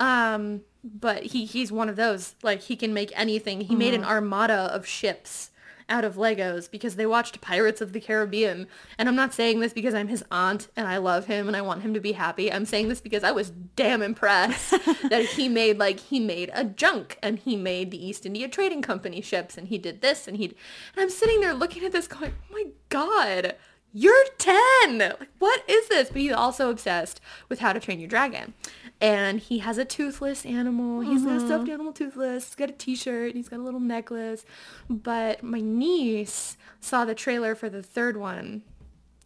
Um, 0.00 0.62
but 0.84 1.22
he 1.22 1.44
he's 1.44 1.70
one 1.72 1.88
of 1.88 1.96
those. 1.96 2.34
Like 2.42 2.60
he 2.62 2.76
can 2.76 2.92
make 2.92 3.10
anything. 3.14 3.62
He 3.62 3.74
made 3.74 3.94
an 3.94 4.02
Mm-hmm. 4.02 4.10
armada 4.10 4.54
of 4.74 4.86
ships 4.86 5.50
out 5.88 6.04
of 6.04 6.16
Legos 6.16 6.70
because 6.70 6.96
they 6.96 7.06
watched 7.06 7.40
Pirates 7.40 7.80
of 7.80 7.92
the 7.92 8.00
Caribbean. 8.00 8.66
And 8.98 9.08
I'm 9.08 9.16
not 9.16 9.34
saying 9.34 9.60
this 9.60 9.72
because 9.72 9.94
I'm 9.94 10.08
his 10.08 10.24
aunt 10.30 10.68
and 10.76 10.86
I 10.86 10.98
love 10.98 11.26
him 11.26 11.46
and 11.48 11.56
I 11.56 11.62
want 11.62 11.82
him 11.82 11.94
to 11.94 12.00
be 12.00 12.12
happy. 12.12 12.52
I'm 12.52 12.64
saying 12.64 12.88
this 12.88 13.00
because 13.00 13.24
I 13.24 13.30
was 13.30 13.50
damn 13.76 14.02
impressed 14.02 14.70
that 15.08 15.24
he 15.36 15.48
made 15.48 15.78
like 15.78 16.00
he 16.00 16.20
made 16.20 16.50
a 16.52 16.64
junk 16.64 17.18
and 17.22 17.38
he 17.38 17.56
made 17.56 17.90
the 17.90 18.04
East 18.04 18.26
India 18.26 18.48
Trading 18.48 18.82
Company 18.82 19.20
ships 19.20 19.56
and 19.56 19.68
he 19.68 19.78
did 19.78 20.00
this 20.00 20.28
and 20.28 20.36
he 20.36 20.44
and 20.46 20.54
I'm 20.96 21.10
sitting 21.10 21.40
there 21.40 21.54
looking 21.54 21.84
at 21.84 21.92
this 21.92 22.08
going, 22.08 22.32
"Oh 22.32 22.52
my 22.52 22.66
god, 22.88 23.54
you're 23.92 24.24
10. 24.38 24.98
Like, 24.98 25.28
what 25.38 25.62
is 25.68 25.88
this? 25.88 26.08
But 26.08 26.20
he's 26.20 26.32
also 26.32 26.70
obsessed 26.70 27.20
with 27.48 27.60
How 27.60 27.72
to 27.72 27.80
Train 27.80 28.00
Your 28.00 28.08
Dragon. 28.08 28.54
And 29.00 29.38
he 29.38 29.58
has 29.58 29.78
a 29.78 29.84
toothless 29.84 30.44
animal. 30.44 31.00
He's 31.00 31.22
got 31.22 31.32
a 31.32 31.36
uh-huh. 31.36 31.46
stuffed 31.46 31.68
animal 31.68 31.92
toothless. 31.92 32.46
He's 32.46 32.54
got 32.56 32.70
a 32.70 32.72
t-shirt. 32.72 33.34
He's 33.34 33.48
got 33.48 33.60
a 33.60 33.62
little 33.62 33.80
necklace. 33.80 34.44
But 34.90 35.42
my 35.42 35.60
niece 35.60 36.56
saw 36.80 37.04
the 37.04 37.14
trailer 37.14 37.54
for 37.54 37.68
the 37.68 37.82
third 37.82 38.16
one 38.16 38.62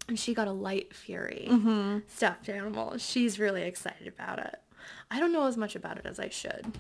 and 0.09 0.19
she 0.19 0.35
got 0.35 0.49
a 0.49 0.53
light 0.53 0.95
fury 0.95 1.47
mm-hmm. 1.51 1.99
stuffed 2.07 2.49
animal. 2.49 2.99
She's 2.99 3.39
really 3.39 3.63
excited 3.63 4.07
about 4.07 4.39
it. 4.41 4.57
I 5.11 5.21
don't 5.21 5.33
know 5.33 5.47
as 5.47 5.57
much 5.57 5.77
about 5.77 5.99
it 5.99 6.07
as 6.07 6.19
I 6.19 6.29
should. 6.29 6.73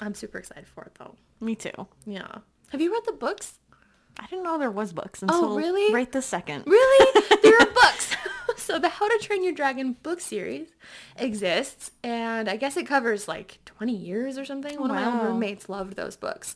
I'm 0.00 0.14
super 0.14 0.38
excited 0.38 0.66
for 0.66 0.84
it 0.84 0.94
though. 0.98 1.14
Me 1.40 1.54
too. 1.54 1.86
Yeah. 2.06 2.38
Have 2.70 2.80
you 2.80 2.92
read 2.92 3.04
the 3.06 3.12
books? 3.12 3.58
I 4.18 4.26
didn't 4.26 4.44
know 4.44 4.58
there 4.58 4.70
was 4.70 4.92
books 4.92 5.22
until 5.22 5.56
really? 5.56 5.92
right 5.92 6.10
this 6.10 6.26
second. 6.26 6.64
Really? 6.66 7.20
there 7.42 7.58
are 7.58 7.66
books. 7.66 8.14
so 8.56 8.78
the 8.78 8.88
How 8.88 9.08
to 9.08 9.18
Train 9.18 9.42
Your 9.42 9.52
Dragon 9.52 9.96
book 10.02 10.20
series 10.20 10.68
exists, 11.16 11.90
and 12.02 12.48
I 12.48 12.56
guess 12.56 12.76
it 12.76 12.86
covers 12.86 13.26
like 13.28 13.58
20 13.64 13.94
years 13.94 14.38
or 14.38 14.44
something. 14.44 14.80
One 14.80 14.90
of 14.90 14.96
my 14.96 15.06
Wow. 15.06 15.18
old 15.20 15.26
roommates 15.32 15.68
loved 15.68 15.96
those 15.96 16.16
books. 16.16 16.54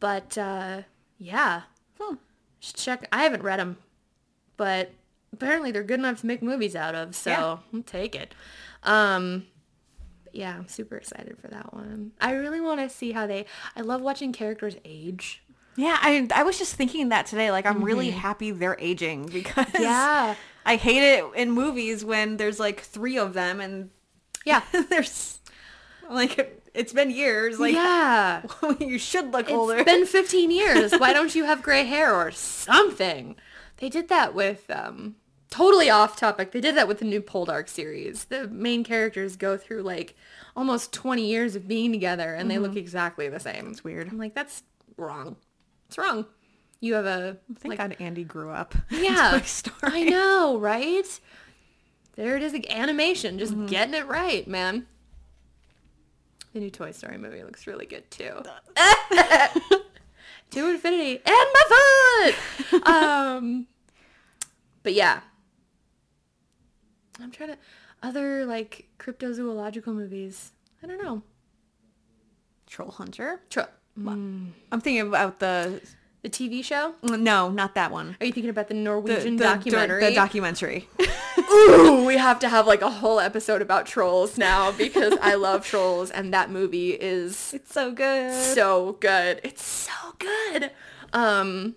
But 0.00 0.36
uh, 0.38 0.82
yeah, 1.18 1.62
Hmm. 2.00 2.16
Should 2.60 2.76
check. 2.76 3.08
I 3.10 3.22
haven't 3.24 3.42
read 3.42 3.58
them, 3.58 3.78
but 4.56 4.92
apparently 5.32 5.72
they're 5.72 5.82
good 5.82 5.98
enough 5.98 6.20
to 6.20 6.26
make 6.26 6.42
movies 6.42 6.76
out 6.76 6.94
of. 6.94 7.14
So 7.16 7.30
Yeah. 7.30 7.40
I'll 7.74 7.82
take 7.86 8.14
it. 8.14 8.34
Um, 8.84 9.46
yeah, 10.32 10.56
I'm 10.56 10.68
super 10.68 10.96
excited 10.96 11.36
for 11.40 11.48
that 11.48 11.74
one. 11.74 12.12
I 12.20 12.32
really 12.32 12.60
want 12.60 12.80
to 12.80 12.88
see 12.88 13.12
how 13.12 13.26
they. 13.26 13.46
I 13.76 13.80
love 13.80 14.00
watching 14.00 14.32
characters 14.32 14.76
age. 14.84 15.42
Yeah, 15.76 15.96
I 16.00 16.28
I 16.34 16.42
was 16.42 16.58
just 16.58 16.74
thinking 16.74 17.08
that 17.10 17.26
today. 17.26 17.50
Like, 17.50 17.66
I'm 17.66 17.82
really 17.82 18.10
happy 18.10 18.50
they're 18.50 18.76
aging 18.78 19.26
because 19.32 19.66
Yeah. 19.78 20.34
I 20.64 20.76
hate 20.76 21.02
it 21.02 21.24
in 21.34 21.50
movies 21.50 22.04
when 22.04 22.36
there's 22.36 22.60
like 22.60 22.80
three 22.80 23.18
of 23.18 23.34
them 23.34 23.60
and 23.60 23.90
Yeah. 24.44 24.62
there's 24.90 25.40
like 26.10 26.60
it's 26.74 26.92
been 26.92 27.10
years. 27.10 27.58
Like, 27.58 27.74
yeah. 27.74 28.42
you 28.80 28.98
should 28.98 29.32
look 29.32 29.50
older. 29.50 29.76
It's 29.76 29.84
been 29.84 30.06
15 30.06 30.50
years. 30.50 30.92
Why 30.92 31.12
don't 31.12 31.34
you 31.34 31.44
have 31.44 31.62
gray 31.62 31.84
hair 31.84 32.14
or 32.14 32.30
something? 32.30 33.36
They 33.76 33.88
did 33.90 34.08
that 34.08 34.34
with, 34.34 34.70
um, 34.70 35.16
totally 35.50 35.90
off 35.90 36.16
topic. 36.16 36.52
They 36.52 36.62
did 36.62 36.74
that 36.76 36.88
with 36.88 37.00
the 37.00 37.04
new 37.04 37.20
Poldark 37.20 37.68
series. 37.68 38.24
The 38.24 38.48
main 38.48 38.84
characters 38.84 39.36
go 39.36 39.58
through 39.58 39.82
like 39.82 40.16
almost 40.56 40.92
20 40.94 41.26
years 41.26 41.56
of 41.56 41.68
being 41.68 41.92
together 41.92 42.34
and 42.34 42.50
they 42.50 42.58
look 42.58 42.74
exactly 42.76 43.28
the 43.28 43.40
same. 43.40 43.68
It's 43.70 43.84
weird. 43.84 44.08
I'm 44.08 44.16
like, 44.18 44.34
that's 44.34 44.62
wrong. 44.96 45.36
It's 45.92 45.98
wrong. 45.98 46.24
You 46.80 46.94
have 46.94 47.04
a, 47.04 47.36
Thank 47.58 47.72
like, 47.72 47.78
God 47.78 47.96
Andy 48.00 48.24
grew 48.24 48.48
up. 48.48 48.74
yeah. 48.90 49.38
I 49.82 50.04
know, 50.04 50.56
right? 50.58 51.20
There 52.16 52.34
it 52.34 52.42
is, 52.42 52.54
like 52.54 52.74
animation, 52.74 53.38
just 53.38 53.52
Mm-hmm. 53.52 53.66
getting 53.66 53.92
it 53.92 54.06
right, 54.08 54.48
man. 54.48 54.86
The 56.54 56.60
new 56.60 56.70
Toy 56.70 56.92
Story 56.92 57.18
movie 57.18 57.44
looks 57.44 57.66
really 57.66 57.84
good 57.84 58.10
too. 58.10 58.24
to 60.52 60.70
infinity 60.70 61.20
and 61.26 61.26
my 61.26 62.32
foot. 62.70 62.86
um, 62.88 63.66
but 64.82 64.94
yeah, 64.94 65.20
I'm 67.20 67.30
trying 67.30 67.50
to 67.50 67.58
other 68.02 68.46
like 68.46 68.88
cryptozoological 68.98 69.94
movies. 69.94 70.52
I 70.82 70.86
don't 70.86 71.02
know. 71.02 71.22
Troll 72.66 72.90
Hunter. 72.92 73.42
Tro- 74.00 74.12
I'm 74.12 74.80
thinking 74.80 75.00
about 75.06 75.38
the 75.40 75.80
the 76.22 76.28
TV 76.30 76.62
show? 76.64 76.94
no, 77.02 77.50
not 77.50 77.74
that 77.74 77.90
one. 77.90 78.16
Are 78.20 78.26
you 78.26 78.32
thinking 78.32 78.50
about 78.50 78.68
the 78.68 78.74
The, 78.74 78.80
Norwegian 78.80 79.36
the- 79.36 79.44
documentary? 79.44 80.04
The 80.04 80.14
documentary. 80.14 80.88
Ooh, 81.52 82.04
we 82.06 82.16
have 82.16 82.38
to 82.40 82.48
have 82.48 82.66
like 82.66 82.80
a 82.80 82.90
whole 82.90 83.18
episode 83.18 83.60
about 83.60 83.86
trolls 83.86 84.38
now 84.38 84.70
because 84.72 85.14
I 85.20 85.34
love 85.34 85.66
trolls 85.66 86.10
and 86.12 86.32
that 86.32 86.48
movie 86.50 86.90
is 86.92 87.52
it's 87.54 87.72
so 87.72 87.90
good. 87.92 88.32
so 88.32 88.96
good. 89.00 89.40
It's 89.42 89.64
so 89.64 89.92
good. 90.18 90.70
Um, 91.12 91.74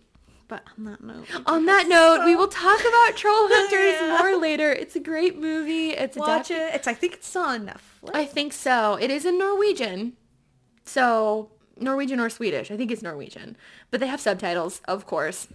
But 0.47 0.61
on 0.77 0.85
that 0.85 1.01
note, 1.03 1.25
on 1.47 1.65
that 1.65 1.87
note, 1.89 2.23
we 2.23 2.35
will 2.35 2.47
talk 2.47 2.79
about 2.79 3.17
Troll 3.17 3.47
Hunters 3.51 3.99
Yeah. 3.99 4.17
more 4.19 4.39
later. 4.39 4.71
It's 4.71 4.95
a 4.95 4.99
great 4.99 5.39
movie. 5.39 5.89
It's 5.89 6.15
watch 6.15 6.51
adapted- 6.51 6.57
it. 6.57 6.75
It's 6.75 6.87
I 6.87 6.93
think 6.93 7.13
it's 7.15 7.27
still 7.27 7.41
on 7.41 7.65
Netflix. 7.65 8.11
I 8.13 8.25
think 8.25 8.53
so. 8.53 8.93
It 9.01 9.09
is 9.09 9.25
in 9.25 9.39
Norwegian. 9.39 10.13
So 10.85 11.49
Norwegian 11.79 12.19
or 12.19 12.29
Swedish. 12.29 12.71
I 12.71 12.77
think 12.77 12.91
it's 12.91 13.01
Norwegian. 13.01 13.57
But 13.91 13.99
they 13.99 14.07
have 14.07 14.21
subtitles, 14.21 14.81
of 14.87 15.05
course. 15.05 15.47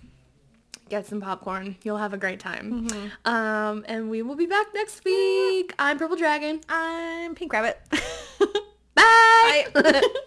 Get 0.89 1.07
some 1.07 1.21
popcorn. 1.21 1.77
You'll 1.85 1.99
have 1.99 2.13
a 2.13 2.19
great 2.19 2.41
time. 2.41 2.89
Um, 3.25 3.85
and 3.89 4.11
we 4.11 4.23
will 4.23 4.35
be 4.35 4.47
back 4.47 4.67
next 4.75 5.05
week. 5.05 5.73
I'm 5.79 5.99
Purple 5.99 6.17
Dragon. 6.17 6.61
I'm 6.69 7.35
Pink 7.37 7.53
Rabbit. 7.53 7.79
Bye. 8.95 9.67
Bye. 9.73 10.03